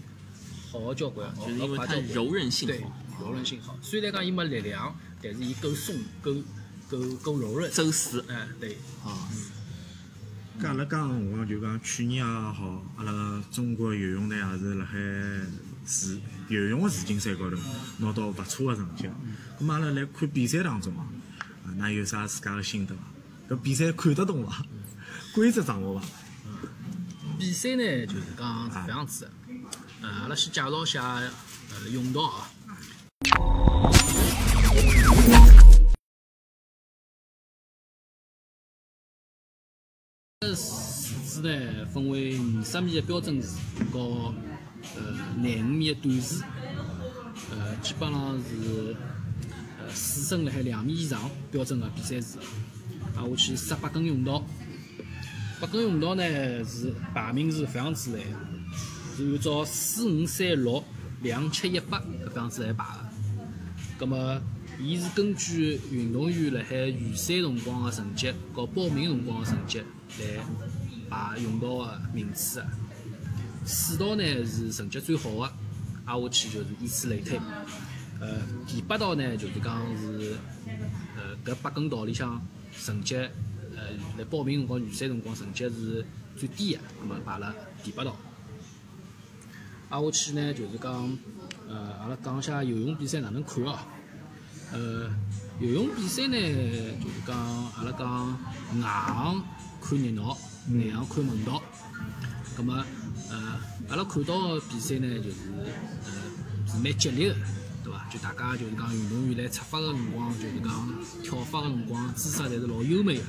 [0.71, 3.77] 好交关，好就是因为它柔韧性对好，柔韧性好。
[3.81, 6.33] 虽然讲伊没力量，但是伊够松，够
[6.89, 7.69] 够够柔韧。
[7.71, 9.27] 走势哎，对，啊，
[10.59, 14.97] 搿阿拉讲个辰光就讲去年也好，阿拉中国游泳队也是辣海
[15.85, 17.57] 世游泳个世锦赛高头
[17.97, 19.09] 拿到勿错个成绩。
[19.59, 21.05] 咁么阿拉来看比赛当中啊，
[21.65, 23.01] 啊，㑚有啥自家个心得伐？
[23.55, 24.63] 搿比赛看得懂伐？
[25.33, 26.05] 规则掌握伐？
[27.39, 29.31] 比赛呢就是讲是搿样子的。
[30.01, 31.03] 呃，阿拉先介绍下
[31.71, 32.51] 呃泳道啊。
[40.55, 43.47] 池子呢分为五十米的标准池
[43.91, 44.33] 和
[44.95, 45.01] 呃
[45.37, 46.43] 廿五米的短池，
[47.51, 48.95] 呃基本上是
[49.79, 52.37] 呃水深辣海两米以上标准的比赛池，
[53.15, 54.43] 啊我去十八根泳道。
[55.59, 56.23] 八根泳道呢
[56.65, 58.29] 是排名是搿样子来的，
[59.15, 60.83] 是按照四五三六
[61.21, 62.01] 两七一八
[62.33, 63.09] 搿样子来排的。
[63.99, 64.41] 葛么，
[64.79, 69.83] 伊是根据运动员辣海预赛辰光个成绩和报名辰光个成绩
[70.19, 70.43] 来
[71.09, 72.67] 排泳道个名次的。
[73.65, 75.53] 四道呢是成绩最好个，
[76.05, 77.39] 挨下去就是以此类推。
[78.19, 80.35] 呃，第八道呢就是讲是
[81.15, 82.39] 呃搿八根道里向
[82.79, 86.05] 成绩呃来报名辰光预赛辰光成绩是
[86.35, 87.53] 最低个，葛么排了
[87.83, 88.15] 第八道。
[89.89, 91.17] 挨下去呢就是讲
[91.67, 93.77] 呃阿拉讲一下游泳比赛哪能看哦。
[94.71, 95.09] 呃，
[95.59, 96.37] 游泳比赛呢
[96.99, 97.37] 就是讲
[97.73, 98.27] 阿拉讲
[98.81, 99.43] 外行
[99.81, 101.61] 看热闹，内行看门道。
[102.57, 102.85] 咁么
[103.29, 103.59] 呃
[103.89, 105.37] 阿拉看到个比赛呢就是
[106.05, 106.11] 呃
[106.71, 107.35] 是蛮激烈个。
[107.83, 108.05] 对伐？
[108.11, 110.87] 就大家就是讲运动员来出发个辰光，就是讲
[111.23, 113.23] 跳法个辰光姿势侪是老优美个。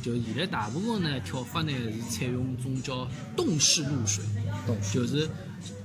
[0.00, 3.06] 就现在大部分呢跳法呢是采用种叫
[3.36, 4.24] 动式入水，
[4.90, 5.28] 就是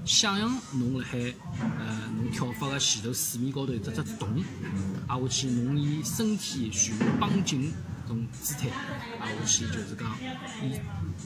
[0.05, 1.19] 想象侬辣海
[1.59, 4.29] 呃侬跳法个前头水面高头有只只洞，
[5.07, 7.73] 挨下去侬以身体全部绷紧
[8.09, 8.67] 种姿态，
[9.21, 10.17] 挨下去就是讲
[10.61, 10.77] 以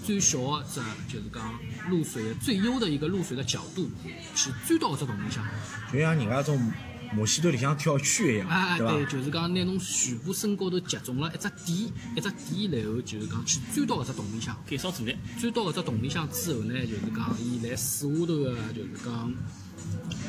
[0.06, 0.80] 最小的只
[1.12, 1.60] 就是讲
[1.90, 3.90] 入水的最优的一个入水的角度
[4.36, 5.44] 去钻到搿只洞里向。
[5.92, 6.72] 就像人家种
[7.14, 9.12] 摩西头里向跳圈一样，啊，对对，伐？
[9.12, 14.58] 就是讲拿侬全部身高头集中了一只点，一只点，然后就是讲去钻到搿只洞里向。
[14.68, 15.16] 减少阻力。
[15.40, 19.34] 钻到搿只洞里向之后呢，就是讲伊来水下头个，就是讲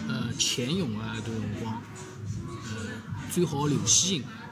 [0.08, 1.82] 呃潜泳啊，搿段辰光，
[2.68, 2.86] 呃
[3.32, 4.43] 最好流线型，呃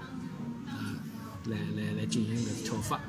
[1.47, 3.01] 来来来进行搿跳法。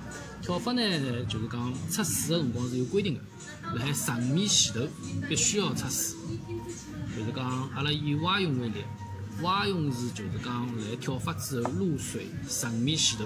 [0.42, 0.82] 跳法呢，
[1.26, 3.22] 就是讲出水个辰光是有规定个，
[3.76, 4.88] 辣海十五米前头
[5.30, 6.16] 必须要出水。
[7.16, 8.84] 就是讲阿拉以蛙泳为例，
[9.42, 13.26] 蛙泳是就是讲辣跳法之后入水十五米前头，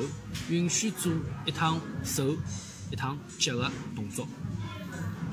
[0.49, 1.11] 允许做
[1.45, 2.35] 一趟手、
[2.91, 4.27] 一趟脚个动作。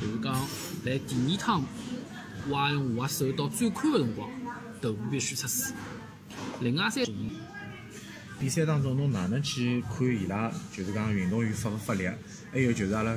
[0.00, 1.62] 就是讲辣第二趟
[2.50, 4.30] 蛙泳划手到最宽个辰光，
[4.80, 5.74] 头部必须出水。
[6.60, 7.30] 另外三进行。
[8.40, 12.08] 比赛当中侬哪能去看伊拉，就是讲运动员发勿发力，
[12.52, 13.14] 还有就是阿拉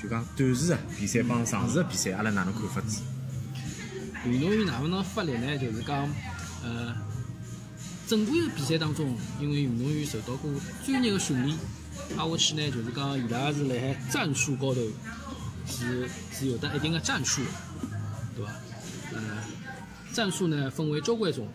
[0.00, 3.02] 就讲短时个比赛帮长时个比赛，阿拉哪能看法子？
[4.26, 5.58] 运动员哪能能发力呢？
[5.58, 6.08] 就是讲，
[6.62, 6.94] 呃，
[8.06, 10.50] 正规的比赛当中，因为运动员受到过
[10.84, 11.58] 专业的训练，
[12.16, 14.80] 挨下去呢，就是讲伊拉是辣海战术高头
[15.66, 17.50] 是是有得一定的战术的，
[18.36, 18.52] 对伐？
[19.14, 19.20] 呃，
[20.12, 21.48] 战术呢分为交关种，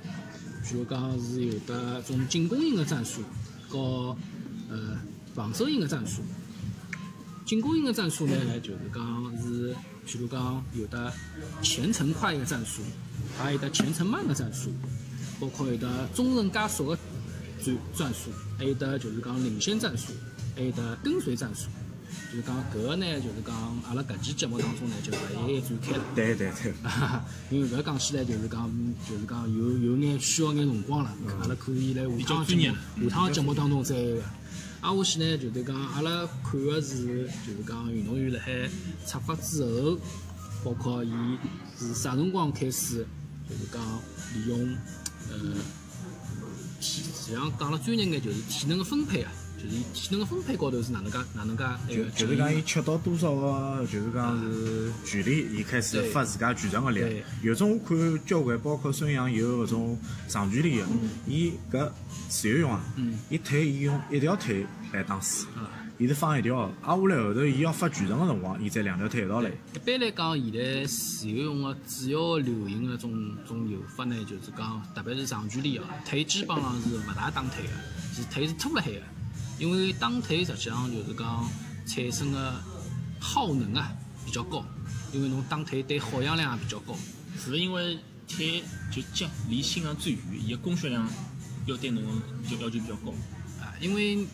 [0.68, 3.22] 比如讲是有的种进攻型的战术
[3.70, 4.18] 和
[4.70, 4.98] 呃
[5.34, 6.22] 防守型的战术。
[7.46, 9.72] 进攻型的战术呢，就是讲是，
[10.08, 11.14] 譬如讲有的
[11.62, 12.82] 前程快的战术，
[13.38, 14.72] 还有的前程慢的战术，
[15.40, 17.00] 包括有的中程加速的
[17.64, 20.12] 战战术，还有的就是讲领先战术，
[20.56, 21.68] 还有的跟随战术。
[22.36, 23.56] 就是讲搿个呢，就是讲
[23.88, 26.04] 阿拉搿期节目当中呢，就勿一一展开了。
[26.14, 26.74] 对对对，
[27.50, 28.70] 因为搿讲起来就是讲，
[29.08, 32.56] 就是讲有有眼需要眼辰光了，阿拉可以来下趟节
[32.98, 33.96] 目下趟节目当中再。
[34.82, 38.70] 挨下去呢，就是讲阿拉看个是，就是讲运动员辣海
[39.08, 39.98] 出发之后，
[40.64, 41.12] 包括伊
[41.80, 43.08] 是啥辰光开始，
[43.50, 43.82] 就是讲
[44.36, 44.78] 利用
[45.32, 45.56] 呃
[46.80, 49.32] 体，实际上讲了专业眼，就是体能个分配啊，
[49.66, 57.00] 就是伊体能个分配高头是哪能介哪能介那就个就是讲伊吃到多少个，就是讲是距离，伊开始发自家全场个力。
[57.00, 57.24] 对。
[57.42, 59.98] 有种我看交关，包括孙杨有搿种
[60.28, 60.86] 长距离个，
[61.28, 61.90] 伊搿
[62.30, 62.84] 自由泳啊，
[63.30, 65.48] 伊腿伊用一条腿来打水，
[65.98, 69.50] 伊是放一条个，挨下来后头伊要发全场个辰光，伊再两条腿一道来。
[69.50, 79.02] 一般来讲，现在自由泳个主要流行个种种游法呢，就是讲，特别是长距离个，腿基本上是勿大打腿个，是腿是拖辣海个。
[79.58, 81.50] 因为打腿实际上就是讲
[81.86, 82.54] 产生个
[83.20, 83.92] 耗能啊
[84.26, 84.66] 比较高，
[85.14, 86.96] 因为侬打腿对耗氧量也比较高。
[87.38, 87.98] 是勿是因为
[88.28, 91.08] 腿就脚离心脏最远，伊个供血量
[91.66, 92.04] 要对侬
[92.50, 93.12] 就要求比较高？
[93.62, 94.26] 啊，因为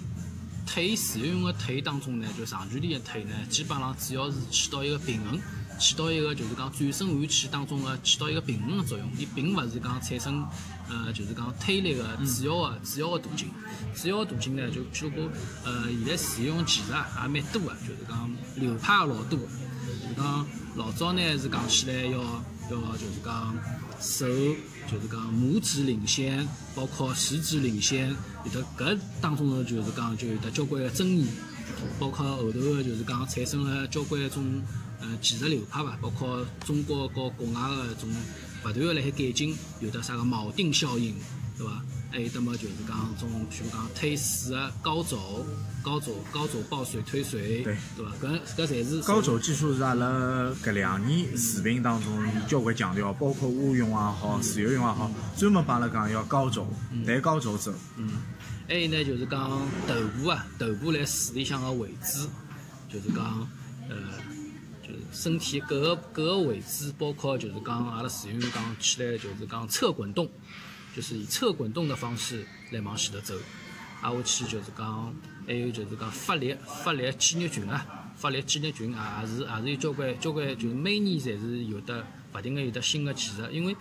[0.66, 5.40] 腿自由泳个腿当中呢，就长距离个腿呢，基本上主要是起到一个平衡，
[5.80, 9.08] 起到一个就是讲转身换气当中个起到一个平衡个作用。
[9.18, 10.48] 伊并勿是讲产生
[10.92, 13.50] 呃就是讲推力个主要个主要个途径。
[13.96, 15.30] 主要途径呢，就譬如讲
[15.66, 19.46] 呃现在使用技术也蛮多个，就是讲流派也老多个。
[20.08, 22.20] 就讲老早呢是讲起来要
[22.70, 23.56] 要就是讲
[24.00, 24.26] 手
[24.90, 28.16] 就是讲拇指领先，包括食指领先，
[28.46, 31.28] 有的搿当中呢就是讲就有得交关个争议，
[32.00, 34.62] 包括后头个就是讲产生了交关种
[35.02, 38.10] 呃技术流派伐，包括中国和国外个种
[38.64, 41.16] 勿断个辣海改进，有的啥个锚定效应，
[41.58, 41.82] 对伐？
[42.12, 45.46] 还有得么就是讲种，譬如讲推水个高走、
[45.82, 48.12] 高走、高走抱水推水，对对伐？
[48.22, 56.68] 搿搿侪是高走技术是阿拉搿两年视频当中伊交关强调，包括蛙泳也好，自由泳也好，专门帮阿拉讲要高走，
[57.06, 57.74] 抬高走走。
[58.68, 59.50] 还有呢，就是讲
[59.88, 62.28] 头部啊，头部辣水里向个位置，
[62.90, 63.48] 就是讲
[63.90, 64.31] 呃，就是
[65.12, 70.30] 身体各个各个位置，包括就是讲阿拉自由泳讲起来就是讲侧滚动，
[70.96, 73.36] 就是以侧滚动的方式来往前头走。
[74.02, 75.14] 挨下去就是讲，
[75.46, 77.86] 还有就是讲发力发力肌肉群啊，
[78.16, 82.04] 发力肌肉群啊，也是也是有交关交关，就是每年侪是有得
[82.34, 83.76] 勿停个有得新个技术，因为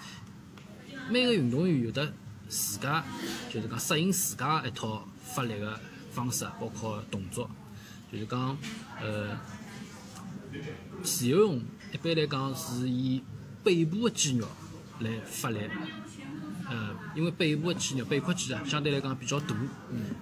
[1.08, 2.12] 每个运动员有得
[2.50, 3.02] 自家
[3.50, 5.80] 就是讲适应自家一套发力个
[6.12, 7.50] 方式，包括动作，
[8.12, 8.58] 就是讲
[9.00, 9.38] 呃，
[11.02, 11.60] 自由泳
[11.92, 13.22] 一般来讲是以
[13.64, 14.46] 背部个肌肉
[15.00, 15.58] 来发力，
[16.68, 19.54] 呃，因为背部个肌肉、背阔肌啊，相对来讲比较大，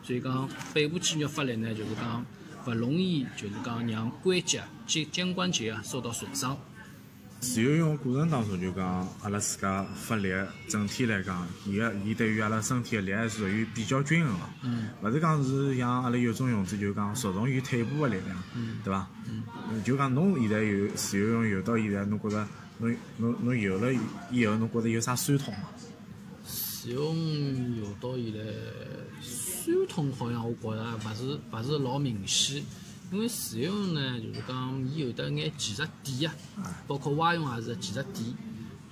[0.02, 2.24] 所以讲背部肌肉发力呢，就是讲
[2.66, 6.56] 勿容易就是讲让关节、肩肩关节啊受到损伤。
[7.40, 10.28] 自由泳过程当中就讲阿拉自家发力，
[10.68, 14.44] 整体来讲，伊个伊对于阿拉身体个力还是属于比较均衡个。
[14.64, 14.88] 嗯。
[15.02, 18.36] 勿是讲是像阿拉有种泳姿就讲着重于腿部个力量，
[18.82, 19.08] 对伐？
[19.28, 19.44] 嗯。
[19.84, 22.46] 就讲侬现在游自由泳游到现在，侬觉着
[22.78, 23.92] 侬侬侬游了
[24.30, 25.60] 以后，侬觉着有啥酸痛伐？
[26.44, 28.40] 自由泳游到现在，
[29.22, 32.64] 酸痛好像我觉着勿是勿是老明显，
[33.10, 38.36] 因为自用呢，就是讲伊有得眼技术点啊，包括蛙泳也是个技术点，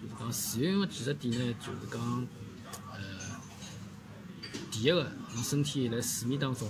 [0.01, 2.27] 就是讲自由泳个技术点呢，就是讲，
[2.93, 2.99] 呃，
[4.71, 6.67] 第一个，侬身体辣水面当中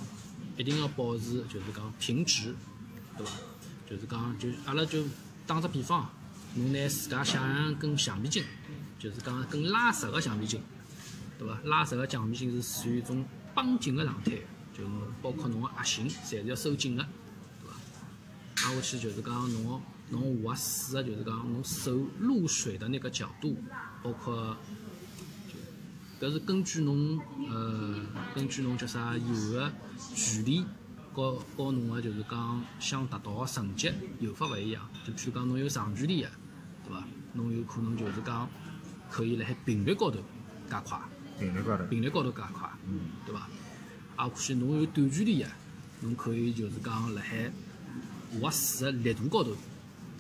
[0.57, 2.55] 一定要保持就是讲平直，
[3.17, 3.33] 对伐？
[3.89, 5.05] 就是讲就阿拉就
[5.47, 6.11] 打只比方，
[6.55, 8.43] 侬拿自家想象跟橡皮筋，
[8.99, 10.61] 就是讲跟拉直个橡皮筋。
[11.39, 11.57] 对伐？
[11.65, 13.25] 拉直个橡皮筋是属于一种
[13.55, 14.33] 绷紧个状态，
[14.77, 14.83] 就
[15.23, 17.07] 包括侬个核心，侪是要收紧个，
[18.65, 23.57] 挨下去就是讲侬侬划水个，就是讲侬手入水的那个角度，
[24.03, 24.57] 包括
[26.21, 28.01] 就搿是根据侬呃，
[28.35, 29.71] 根据侬叫啥游个
[30.15, 30.65] 距离，
[31.13, 34.89] 和和侬个就是讲想达到个成绩游法勿一样。
[35.07, 36.29] 就譬如讲侬有长距离个，
[36.85, 37.05] 对伐？
[37.35, 38.49] 侬有可能就是讲
[39.11, 40.19] 可以辣海频率高头
[40.71, 40.99] 加快，
[41.39, 42.69] 频率高头，频率高头加快，
[43.27, 43.49] 对伐？
[44.17, 45.49] 啊，或许侬有短距离个，
[46.01, 47.53] 侬可以就是讲辣海
[48.41, 49.51] 划水个力度高头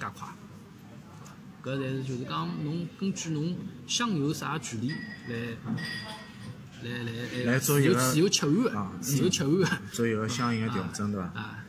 [0.00, 0.28] 加快。
[1.62, 5.56] 搿才是就是讲侬根据侬想有啥距离来
[6.82, 11.26] 来来来做一个自由自由切换啊，自由切换个做一个相应个调整，对伐？
[11.34, 11.64] 啊。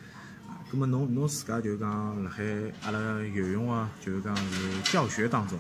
[0.72, 2.44] 咁么侬侬自家就是讲辣海
[2.84, 5.58] 阿拉游泳啊，就是讲是教学当中，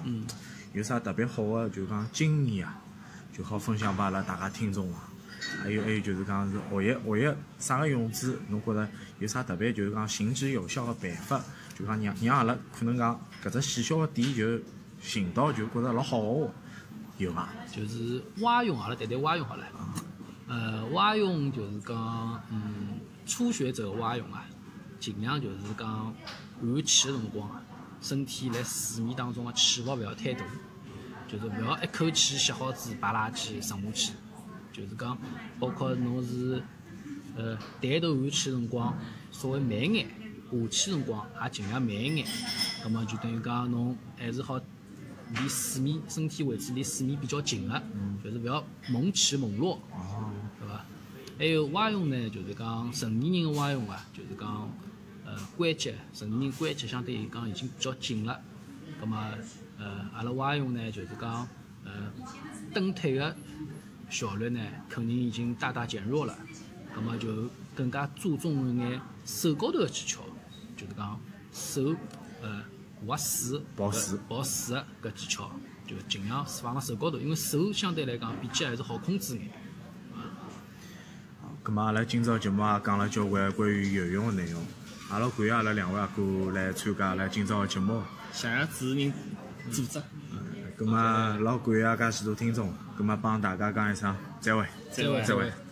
[0.73, 2.77] 有啥特别好个就是讲经验啊，
[3.35, 4.99] 就好分享拨阿拉大家听众伐？
[5.63, 8.87] 还有还有就是讲是学习学习啥个泳姿，侬觉着
[9.19, 11.41] 有啥特别就是讲行之有效个办法？
[11.77, 14.59] 就讲让让阿拉可能讲搿只细小个点就
[14.99, 16.51] 寻到就觉着老好学，
[17.19, 17.49] 有伐？
[17.71, 19.63] 就是蛙泳，阿拉谈谈蛙泳好了。
[20.47, 24.45] 呃，蛙泳就是讲，嗯，初学者蛙泳啊，
[24.99, 26.15] 尽量就是讲
[26.59, 27.61] 换气个辰光啊，
[28.01, 30.43] 身体辣水面当中个起伏勿要太大，
[31.27, 34.13] 就是勿要一口气吸好子摆垃圾沉下去。
[34.77, 35.17] 就是讲，
[35.59, 36.61] 包括侬是
[37.35, 38.95] 呃抬头换气个辰光
[39.31, 40.07] 稍微慢眼，
[40.51, 42.27] 下气辰光也尽量慢一眼。
[42.83, 47.81] 葛末就等于讲侬还是好离水面身体位置离水面比较近个，
[48.23, 50.85] 就是勿要猛起猛落，哦，对伐？
[51.39, 54.71] 还有蛙泳呢，就是讲成年人个蛙泳啊，就是讲
[55.25, 58.39] 呃关节，成年人关节相对于讲已经比较紧了。
[58.99, 59.17] 葛末
[59.77, 61.47] 呃阿拉蛙泳呢，就是讲
[61.83, 61.91] 呃
[62.73, 63.35] 蹬腿个
[64.09, 66.37] 效率呢，肯定已经大大减弱了。
[66.93, 70.21] 葛么就更加注重一眼手高头个技巧，
[70.75, 71.19] 就是讲
[71.53, 71.95] 手
[72.41, 72.63] 呃
[73.05, 75.51] 划水、保水保水个搿技巧，
[75.85, 79.49] 就尽量放辣手高头，因为手相对来讲比脚还是好控制眼。
[81.63, 84.65] 咁么阿拉今朝节目也讲了交关关于游泳个内容，
[85.11, 88.01] 阿拉感谢阿拉两位阿哥来参加阿拉今朝个节目。
[88.31, 89.13] 谢谢主持人
[89.69, 90.01] 组织，
[90.79, 94.65] 咁么老感谢介许多听众，咁啊帮大家讲一声再会。
[94.91, 95.66] 再会再会。